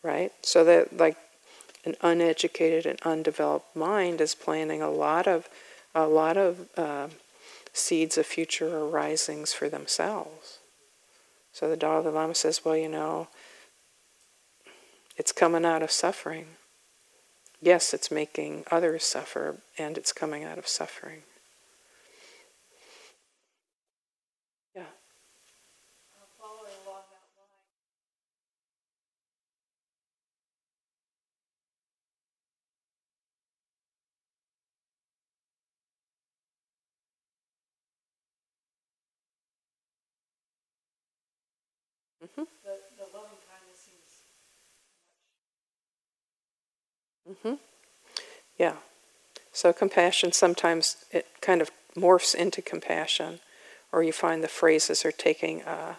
Right. 0.03 0.31
So 0.41 0.63
that 0.65 0.97
like 0.97 1.17
an 1.85 1.95
uneducated 2.01 2.85
and 2.85 2.99
undeveloped 3.03 3.75
mind 3.75 4.21
is 4.21 4.35
planting 4.35 4.81
a 4.81 4.91
lot 4.91 5.27
of 5.27 5.47
a 5.95 6.07
lot 6.07 6.37
of 6.37 6.69
uh, 6.77 7.07
seeds 7.71 8.17
of 8.17 8.25
future 8.25 8.77
arisings 8.77 9.53
for 9.53 9.69
themselves. 9.69 10.59
So 11.51 11.69
the 11.69 11.77
Dalai 11.77 12.09
Lama 12.09 12.33
says, 12.33 12.65
well, 12.65 12.75
you 12.75 12.89
know, 12.89 13.27
it's 15.17 15.31
coming 15.31 15.65
out 15.65 15.83
of 15.83 15.91
suffering. 15.91 16.47
Yes, 17.61 17.93
it's 17.93 18.09
making 18.09 18.65
others 18.71 19.03
suffer, 19.03 19.57
and 19.77 19.97
it's 19.97 20.11
coming 20.11 20.43
out 20.43 20.57
of 20.57 20.67
suffering. 20.67 21.21
Mhm. 42.37 42.47
The, 42.63 42.79
the 42.97 43.17
loving 43.17 43.37
kindness 43.47 43.87
seems 43.87 44.23
hmm 47.41 47.55
Yeah. 48.57 48.75
So 49.51 49.71
compassion 49.73 50.31
sometimes 50.31 50.97
it 51.11 51.27
kind 51.41 51.61
of 51.61 51.71
morphs 51.95 52.33
into 52.35 52.61
compassion, 52.61 53.39
or 53.91 54.03
you 54.03 54.11
find 54.13 54.43
the 54.43 54.47
phrases 54.47 55.05
are 55.05 55.11
taking 55.11 55.61
a, 55.61 55.97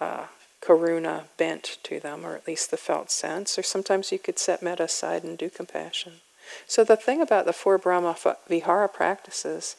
a 0.00 0.28
karuna 0.62 1.24
bent 1.36 1.78
to 1.84 2.00
them, 2.00 2.24
or 2.24 2.36
at 2.36 2.46
least 2.46 2.70
the 2.70 2.76
felt 2.76 3.10
sense. 3.10 3.58
Or 3.58 3.62
sometimes 3.62 4.12
you 4.12 4.18
could 4.18 4.38
set 4.38 4.62
metta 4.62 4.84
aside 4.84 5.24
and 5.24 5.36
do 5.36 5.50
compassion. 5.50 6.20
So 6.66 6.84
the 6.84 6.96
thing 6.96 7.20
about 7.20 7.46
the 7.46 7.52
four 7.52 7.78
Brahma 7.78 8.16
Vihara 8.48 8.88
practices 8.88 9.76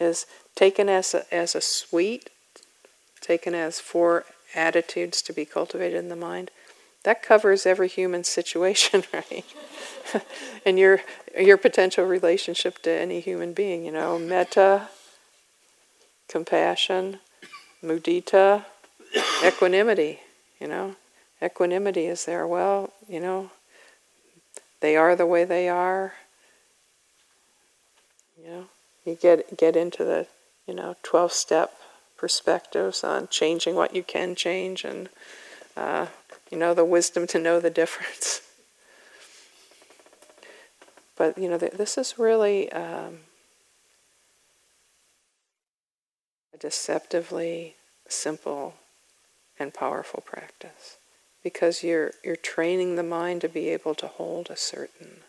is 0.00 0.26
taken 0.54 0.88
as 0.88 1.14
a, 1.14 1.32
as 1.34 1.54
a 1.54 1.60
suite, 1.60 2.30
taken 3.20 3.54
as 3.54 3.80
four 3.80 4.24
attitudes 4.54 5.22
to 5.22 5.32
be 5.32 5.44
cultivated 5.44 5.98
in 5.98 6.08
the 6.08 6.16
mind. 6.16 6.50
That 7.04 7.22
covers 7.22 7.66
every 7.66 7.88
human 7.88 8.24
situation, 8.38 9.04
right? 9.12 9.44
and 10.66 10.78
your 10.78 11.00
your 11.38 11.56
potential 11.56 12.04
relationship 12.04 12.82
to 12.82 12.90
any 12.90 13.20
human 13.20 13.52
being, 13.52 13.84
you 13.84 13.92
know, 13.92 14.18
metta, 14.18 14.88
compassion, 16.28 17.18
mudita, 17.82 18.64
equanimity, 19.44 20.20
you 20.60 20.66
know. 20.66 20.96
Equanimity 21.40 22.06
is 22.06 22.24
there. 22.24 22.46
Well, 22.48 22.92
you 23.08 23.20
know, 23.20 23.52
they 24.80 24.96
are 24.96 25.14
the 25.14 25.26
way 25.26 25.44
they 25.44 25.68
are. 25.68 26.14
You 28.36 28.50
know, 28.50 28.64
you 29.04 29.14
get 29.14 29.56
get 29.56 29.76
into 29.76 30.04
the, 30.04 30.26
you 30.66 30.74
know, 30.74 30.96
12 31.04 31.32
step 31.32 31.77
perspectives 32.18 33.02
on 33.02 33.28
changing 33.28 33.74
what 33.74 33.94
you 33.94 34.02
can 34.02 34.34
change 34.34 34.84
and 34.84 35.08
uh, 35.76 36.06
you 36.50 36.58
know, 36.58 36.74
the 36.74 36.84
wisdom 36.84 37.26
to 37.28 37.38
know 37.38 37.60
the 37.60 37.70
difference. 37.70 38.42
But, 41.16 41.36
you 41.36 41.48
know, 41.48 41.58
this 41.58 41.98
is 41.98 42.16
really 42.16 42.70
um, 42.70 43.18
a 46.54 46.56
deceptively 46.56 47.74
simple 48.08 48.74
and 49.58 49.74
powerful 49.74 50.22
practice 50.24 50.98
because 51.42 51.82
you're, 51.82 52.12
you're 52.22 52.36
training 52.36 52.94
the 52.94 53.02
mind 53.02 53.40
to 53.40 53.48
be 53.48 53.68
able 53.70 53.96
to 53.96 54.06
hold 54.06 54.48
a 54.48 54.56
certain 54.56 55.22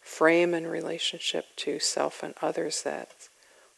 frame 0.00 0.54
and 0.54 0.70
relationship 0.70 1.54
to 1.56 1.78
self 1.78 2.22
and 2.22 2.32
others 2.40 2.82
that's 2.82 3.28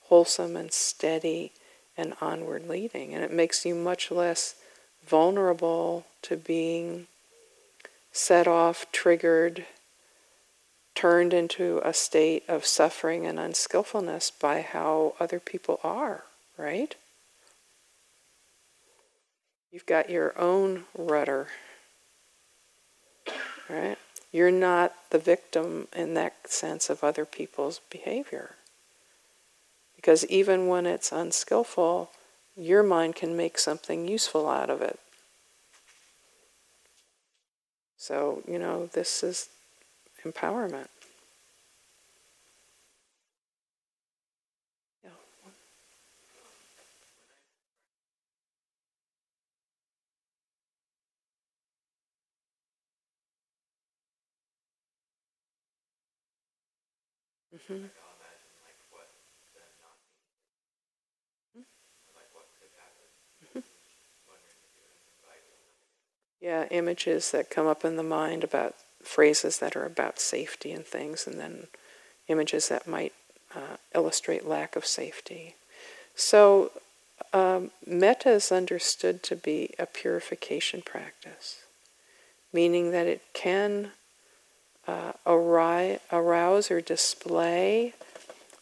wholesome 0.03 0.55
and 0.55 0.73
steady 0.73 1.51
and 1.97 2.15
onward 2.21 2.69
leading. 2.69 3.15
And 3.15 3.23
it 3.25 3.33
makes 3.33 3.65
you 3.65 3.75
much 3.75 4.11
less 4.11 4.55
vulnerable 5.07 6.07
to 6.23 6.37
being 6.37 7.07
set 8.13 8.47
off, 8.47 8.87
triggered, 8.93 9.67
turned 10.95 11.35
into 11.35 11.81
a 11.85 11.93
state 11.93 12.45
of 12.49 12.65
suffering 12.65 13.27
and 13.27 13.39
unskillfulness 13.39 14.31
by 14.31 14.63
how 14.63 15.15
other 15.19 15.41
people 15.41 15.81
are, 15.83 16.25
right? 16.57 16.95
You've 19.73 19.87
got 19.87 20.09
your 20.09 20.39
own 20.39 20.85
rudder, 20.97 21.49
right? 23.69 23.99
You're 24.31 24.53
not 24.53 24.95
the 25.11 25.19
victim 25.19 25.89
in 25.95 26.15
that 26.15 26.49
sense 26.49 26.89
of 26.89 27.03
other 27.03 27.25
people's 27.25 27.81
behavior. 27.91 28.55
Because 30.05 30.27
even 30.27 30.67
when 30.67 30.85
it's 30.85 31.13
unskillful, 31.13 32.11
your 32.55 32.83
mind 32.83 33.15
can 33.15 33.39
make 33.39 33.59
something 33.59 34.07
useful 34.07 34.51
out 34.51 34.69
of 34.69 34.83
it. 34.83 35.01
So, 37.97 38.43
you 38.47 38.59
know, 38.59 38.91
this 38.93 39.23
is 39.23 39.49
empowerment. 40.23 40.89
Mm-hmm. 57.57 58.04
Yeah, 66.45 66.67
images 66.71 67.31
that 67.31 67.49
come 67.49 67.67
up 67.67 67.87
in 67.87 67.97
the 67.97 68.03
mind 68.03 68.45
about 68.45 68.75
phrases 69.03 69.61
that 69.61 69.75
are 69.77 69.87
about 69.87 70.21
safety 70.21 70.73
and 70.73 70.85
things, 70.85 71.27
and 71.27 71.41
then 71.41 71.69
images 72.29 72.69
that 72.69 72.87
might 72.87 73.15
uh, 73.57 73.79
illustrate 73.95 74.47
lack 74.47 74.77
of 74.77 74.85
safety. 74.85 75.55
So, 76.15 76.71
um, 77.33 77.71
metta 77.87 78.29
is 78.29 78.53
understood 78.53 79.23
to 79.23 79.37
be 79.37 79.71
a 79.79 79.87
purification 79.87 80.83
practice, 80.83 81.61
meaning 82.53 82.91
that 82.91 83.07
it 83.07 83.23
can 83.33 83.93
uh, 84.87 85.13
arouse 85.27 86.71
or 86.71 86.83
display 86.83 87.95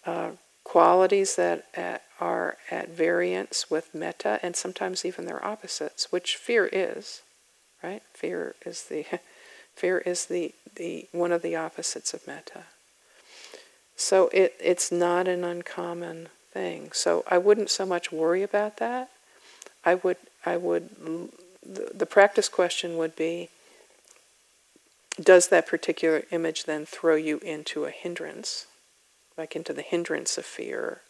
uh, 0.07 0.31
qualities 0.63 1.35
that 1.35 1.67
at, 1.75 2.05
are 2.21 2.59
at 2.71 2.91
variance 2.91 3.73
with 3.73 3.93
metta, 3.93 4.39
and 4.41 4.55
sometimes 4.55 5.05
even 5.05 5.25
their 5.25 5.45
opposites, 5.45 6.13
which 6.13 6.37
fear 6.37 6.71
is. 6.73 7.23
Right? 7.83 8.03
Fear 8.15 8.55
is 8.65 8.85
the 8.85 9.05
fear 9.75 9.99
is 9.99 10.27
the, 10.27 10.55
the 10.77 11.09
one 11.13 11.33
of 11.33 11.43
the 11.43 11.57
opposites 11.57 12.15
of 12.15 12.27
metta. 12.27 12.65
So 13.97 14.29
it, 14.33 14.55
it's 14.61 14.91
not 14.91 15.29
an 15.29 15.45
uncommon 15.45 16.29
thing. 16.53 16.91
So 16.93 17.25
I 17.29 17.39
wouldn't 17.39 17.71
so 17.71 17.87
much 17.87 18.13
worry 18.13 18.43
about 18.43 18.79
that. 18.79 19.11
I 19.85 19.95
would 19.97 20.17
I 20.45 20.57
would 20.57 20.91
the, 21.65 21.91
the 21.95 22.07
practice 22.07 22.49
question 22.49 22.97
would 22.97 23.17
be 23.17 23.49
does 25.21 25.49
that 25.49 25.67
particular 25.67 26.25
image 26.31 26.65
then 26.65 26.87
throw 26.87 27.17
you 27.17 27.39
into 27.39 27.85
a 27.85 27.91
hindrance, 27.91 28.67
like 29.37 29.55
into 29.55 29.73
the 29.73 29.83
hindrance 29.83 30.39
of 30.39 30.45
fear 30.47 31.03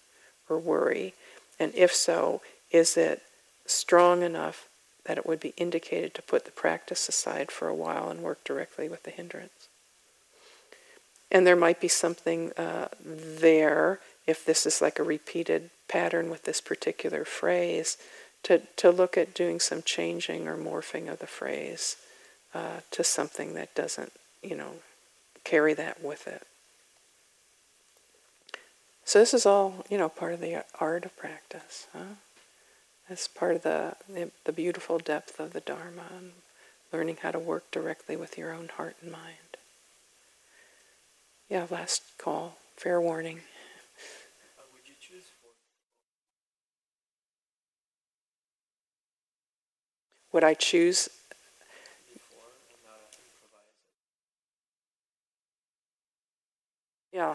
or 0.49 0.59
worry? 0.59 1.15
And 1.59 1.73
if 1.75 1.95
so, 1.95 2.43
is 2.71 2.97
it 2.97 3.23
strong 3.65 4.23
enough 4.23 4.69
that 5.05 5.19
it 5.19 5.27
would 5.27 5.41
be 5.41 5.55
indicated 5.57 6.15
to 6.15 6.23
put 6.23 6.45
the 6.45 6.51
practice 6.51 7.09
aside 7.09 7.51
for 7.51 7.69
a 7.69 7.75
while 7.75 8.09
and 8.09 8.23
work 8.23 8.45
directly 8.45 8.89
with 8.89 9.03
the 9.03 9.11
hindrance. 9.11 9.69
And 11.31 11.47
there 11.47 11.57
might 11.57 11.81
be 11.81 11.89
something 11.89 12.53
uh, 12.53 12.89
there, 13.05 14.01
if 14.27 14.45
this 14.45 14.67
is 14.67 14.83
like 14.83 14.99
a 14.99 15.03
repeated 15.03 15.71
pattern 15.89 16.31
with 16.31 16.45
this 16.45 16.61
particular 16.61 17.25
phrase, 17.25 17.97
to, 18.43 18.63
to 18.77 18.91
look 18.91 19.17
at 19.17 19.35
doing 19.35 19.59
some 19.59 19.83
changing 19.83 20.47
or 20.47 20.57
morphing 20.57 21.11
of 21.11 21.21
the 21.21 21.27
phrase 21.27 21.97
uh, 22.55 22.81
to 22.91 23.03
something 23.03 23.55
that 23.55 23.75
doesn't, 23.75 24.13
you 24.43 24.57
know, 24.57 24.73
carry 25.45 25.75
that 25.75 26.03
with 26.03 26.29
it. 26.29 26.47
So 29.05 29.19
this 29.19 29.35
is 29.35 29.47
all, 29.47 29.85
you 29.89 29.99
know, 29.99 30.09
part 30.09 30.35
of 30.35 30.41
the 30.41 30.65
art 30.79 31.05
of 31.05 31.17
practice. 31.17 31.87
Huh? 31.93 32.17
It's 33.13 33.29
part 33.29 33.57
of 33.57 33.63
the, 33.63 33.95
the, 34.45 34.53
beautiful 34.53 34.99
depth 34.99 35.39
of 35.39 35.53
the 35.53 35.61
Dharma 35.61 36.05
and 36.17 36.33
learning 36.95 37.19
how 37.21 37.31
to 37.31 37.39
work 37.39 37.71
directly 37.71 38.17
with 38.17 38.39
your 38.39 38.55
own 38.55 38.69
heart 38.69 38.97
and 39.03 39.13
mind. 39.13 39.59
Yeah, 41.51 41.67
last 41.71 42.03
call. 42.17 42.57
Fair 42.75 43.03
warning. 43.03 43.41
Would 50.33 50.43
I 50.43 50.55
choose? 50.55 51.11
Yeah. 57.13 57.35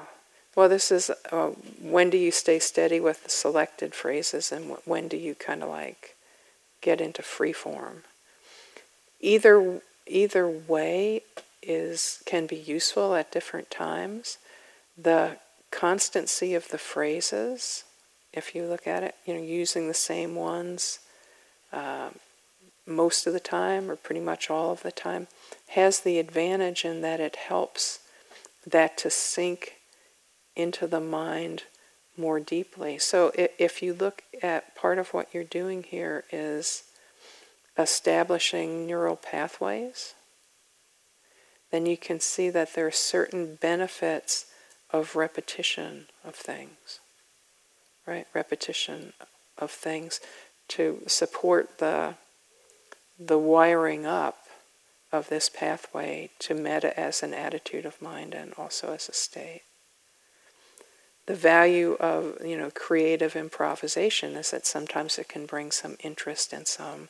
Well, 0.58 0.70
this 0.70 0.92
is 0.92 1.12
uh, 1.32 1.50
when 1.80 2.10
do 2.10 2.18
you 2.18 2.32
stay 2.32 2.58
steady 2.58 3.00
with 3.00 3.24
the 3.24 3.30
selected 3.30 3.94
phrases 3.94 4.52
and 4.52 4.76
when 4.86 5.08
do 5.08 5.16
you 5.16 5.36
kind 5.36 5.62
of 5.62 5.70
like 5.70 6.16
get 6.82 7.00
into 7.00 7.22
free 7.22 7.54
form? 7.54 8.02
Either 9.22 9.82
either 10.08 10.48
way 10.48 11.22
is 11.62 12.24
can 12.26 12.48
be 12.48 12.56
useful 12.56 13.14
at 13.14 13.32
different 13.32 13.70
times. 13.70 14.40
The 14.98 15.38
constancy 15.70 16.56
of 16.56 16.70
the 16.70 16.80
phrases, 16.80 17.84
if 18.34 18.56
you 18.56 18.66
look 18.66 18.88
at 18.88 19.04
it, 19.04 19.14
you 19.28 19.36
know, 19.36 19.44
using 19.44 19.88
the 19.88 19.94
same 19.94 20.34
ones 20.34 20.98
uh, 21.72 22.10
most 22.88 23.28
of 23.28 23.34
the 23.34 23.40
time 23.40 23.92
or 23.92 23.96
pretty 23.96 24.22
much 24.22 24.50
all 24.50 24.72
of 24.72 24.82
the 24.82 24.92
time, 24.92 25.28
has 25.68 26.00
the 26.00 26.18
advantage 26.18 26.84
in 26.84 27.02
that 27.02 27.20
it 27.20 27.36
helps 27.36 28.00
that 28.66 28.98
to 28.98 29.12
sink 29.12 29.77
into 30.58 30.88
the 30.88 31.00
mind 31.00 31.64
more 32.18 32.40
deeply. 32.40 32.98
So 32.98 33.32
if 33.36 33.82
you 33.82 33.94
look 33.94 34.24
at 34.42 34.76
part 34.76 34.98
of 34.98 35.14
what 35.14 35.34
you're 35.34 35.44
doing 35.44 35.84
here 35.84 36.26
is 36.32 36.84
establishing 37.78 38.88
neural 38.88 39.16
pathways, 39.16 40.16
then 41.72 41.86
you 41.86 41.96
can 41.96 42.20
see 42.20 42.50
that 42.50 42.74
there 42.74 42.88
are 42.88 42.92
certain 42.92 43.56
benefits 43.56 44.48
of 44.90 45.16
repetition 45.16 46.08
of 46.26 46.34
things, 46.34 47.00
right? 48.08 48.26
Repetition 48.34 49.14
of 49.58 49.70
things 49.70 50.20
to 50.70 51.04
support 51.08 51.78
the 51.78 52.16
the 53.20 53.38
wiring 53.38 54.06
up 54.06 54.38
of 55.12 55.30
this 55.30 55.50
pathway 55.50 56.30
to 56.38 56.54
metta 56.54 56.98
as 57.00 57.24
an 57.24 57.34
attitude 57.34 57.86
of 57.86 58.00
mind 58.00 58.36
and 58.36 58.54
also 58.58 58.94
as 58.94 59.10
a 59.10 59.14
state. 59.14 59.64
The 61.28 61.36
value 61.36 61.94
of 62.00 62.38
you 62.44 62.58
know 62.58 62.72
creative 62.72 63.36
improvisation 63.36 64.36
is 64.36 64.52
that 64.52 64.66
sometimes 64.66 65.20
it 65.20 65.28
can 65.28 65.46
bring 65.46 65.72
some 65.72 65.98
interest 66.00 66.54
and 66.54 66.66
some 66.66 67.10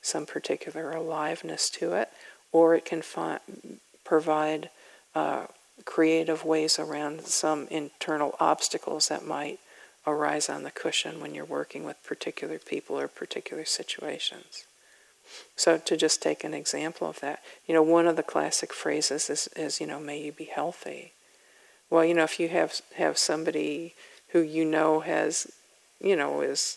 some 0.00 0.24
particular 0.24 0.92
aliveness 0.92 1.68
to 1.70 1.92
it, 1.94 2.08
or 2.52 2.76
it 2.76 2.84
can 2.84 3.02
fi- 3.02 3.40
provide 4.04 4.70
uh, 5.14 5.46
creative 5.84 6.44
ways 6.44 6.78
around 6.78 7.22
some 7.22 7.66
internal 7.68 8.36
obstacles 8.38 9.08
that 9.08 9.26
might 9.26 9.58
arise 10.06 10.48
on 10.48 10.62
the 10.62 10.70
cushion 10.70 11.20
when 11.20 11.34
you're 11.34 11.44
working 11.44 11.82
with 11.82 12.02
particular 12.04 12.58
people 12.58 12.98
or 12.98 13.08
particular 13.08 13.64
situations. 13.64 14.64
So 15.56 15.78
to 15.78 15.96
just 15.96 16.22
take 16.22 16.44
an 16.44 16.54
example 16.54 17.08
of 17.08 17.18
that, 17.18 17.42
you 17.66 17.74
know, 17.74 17.82
one 17.82 18.06
of 18.06 18.14
the 18.14 18.22
classic 18.22 18.72
phrases 18.72 19.28
is, 19.28 19.48
is 19.56 19.80
you 19.80 19.88
know, 19.88 19.98
may 19.98 20.22
you 20.22 20.30
be 20.30 20.44
healthy. 20.44 21.12
Well, 21.90 22.04
you 22.04 22.14
know, 22.14 22.24
if 22.24 22.40
you 22.40 22.48
have 22.48 22.80
have 22.96 23.18
somebody 23.18 23.94
who 24.28 24.40
you 24.40 24.64
know 24.64 25.00
has, 25.00 25.50
you 26.00 26.16
know, 26.16 26.40
is 26.40 26.76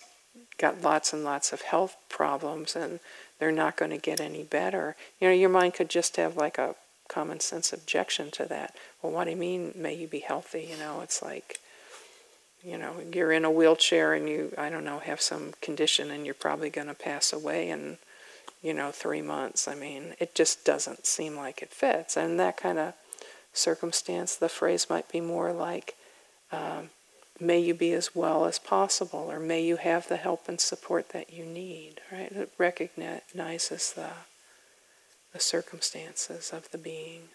got 0.58 0.82
lots 0.82 1.14
and 1.14 1.24
lots 1.24 1.52
of 1.52 1.62
health 1.62 1.96
problems 2.10 2.76
and 2.76 3.00
they're 3.40 3.52
not 3.52 3.78
going 3.78 3.92
to 3.92 3.98
get 3.98 4.20
any 4.20 4.44
better, 4.44 4.96
you 5.20 5.28
know, 5.28 5.34
your 5.34 5.50
mind 5.50 5.74
could 5.74 5.90
just 5.90 6.18
have 6.18 6.36
like 6.36 6.58
a 6.58 6.76
common 7.08 7.40
sense 7.40 7.74
objection 7.74 8.30
to 8.32 8.46
that. 8.46 8.76
Well, 9.02 9.12
what 9.12 9.26
do 9.26 9.32
you 9.32 9.38
mean, 9.38 9.74
may 9.76 9.94
you 9.94 10.08
be 10.08 10.20
healthy? 10.20 10.68
You 10.70 10.78
know, 10.78 11.02
it's 11.02 11.22
like, 11.22 11.58
you 12.64 12.78
know, 12.78 12.94
you're 13.14 13.32
in 13.32 13.46
a 13.46 13.52
wheelchair 13.52 14.14
and 14.14 14.30
you, 14.30 14.54
I 14.58 14.70
don't 14.70 14.84
know, 14.84 15.00
have 15.00 15.22
some 15.22 15.54
condition 15.62 16.12
and 16.12 16.26
you're 16.26 16.36
probably 16.36 16.70
going 16.70 16.88
to 16.88 16.94
pass 16.94 17.34
away 17.34 17.70
in, 17.70 17.98
you 18.62 18.74
know, 18.74 18.92
three 18.92 19.22
months. 19.22 19.68
I 19.68 19.76
mean, 19.76 20.14
it 20.20 20.36
just 20.36 20.66
doesn't 20.66 21.06
seem 21.06 21.36
like 21.36 21.62
it 21.62 21.72
fits. 21.72 22.16
And 22.16 22.40
that 22.40 22.58
kind 22.58 22.78
of 22.78 22.94
circumstance, 23.54 24.36
the 24.36 24.50
phrase 24.50 24.90
might 24.90 25.12
be 25.12 25.22
more 25.22 25.52
like, 25.52 25.96
um, 26.52 26.90
may 27.40 27.60
you 27.60 27.74
be 27.74 27.94
as 27.94 28.16
well 28.16 28.46
as 28.46 28.60
possible, 28.60 29.28
or 29.30 29.40
may 29.40 29.62
you 29.62 29.78
have 29.78 30.08
the 30.08 30.18
help 30.18 30.48
and 30.48 30.60
support 30.60 31.10
that 31.10 31.34
you 31.34 31.46
need, 31.46 32.02
right? 32.12 32.32
It 32.32 32.52
recognizes 32.58 33.94
the, 33.94 34.10
the 35.34 35.40
circumstances 35.40 36.52
of 36.52 36.70
the 36.72 36.78
being. 36.78 37.30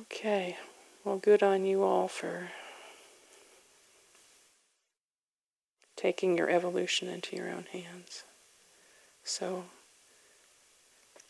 Okay, 0.00 0.56
well, 1.04 1.18
good 1.18 1.42
on 1.42 1.64
you 1.64 1.82
all 1.82 2.06
for 2.06 2.50
taking 5.96 6.36
your 6.36 6.48
evolution 6.48 7.08
into 7.08 7.34
your 7.34 7.48
own 7.48 7.66
hands. 7.72 8.22
So, 9.24 9.64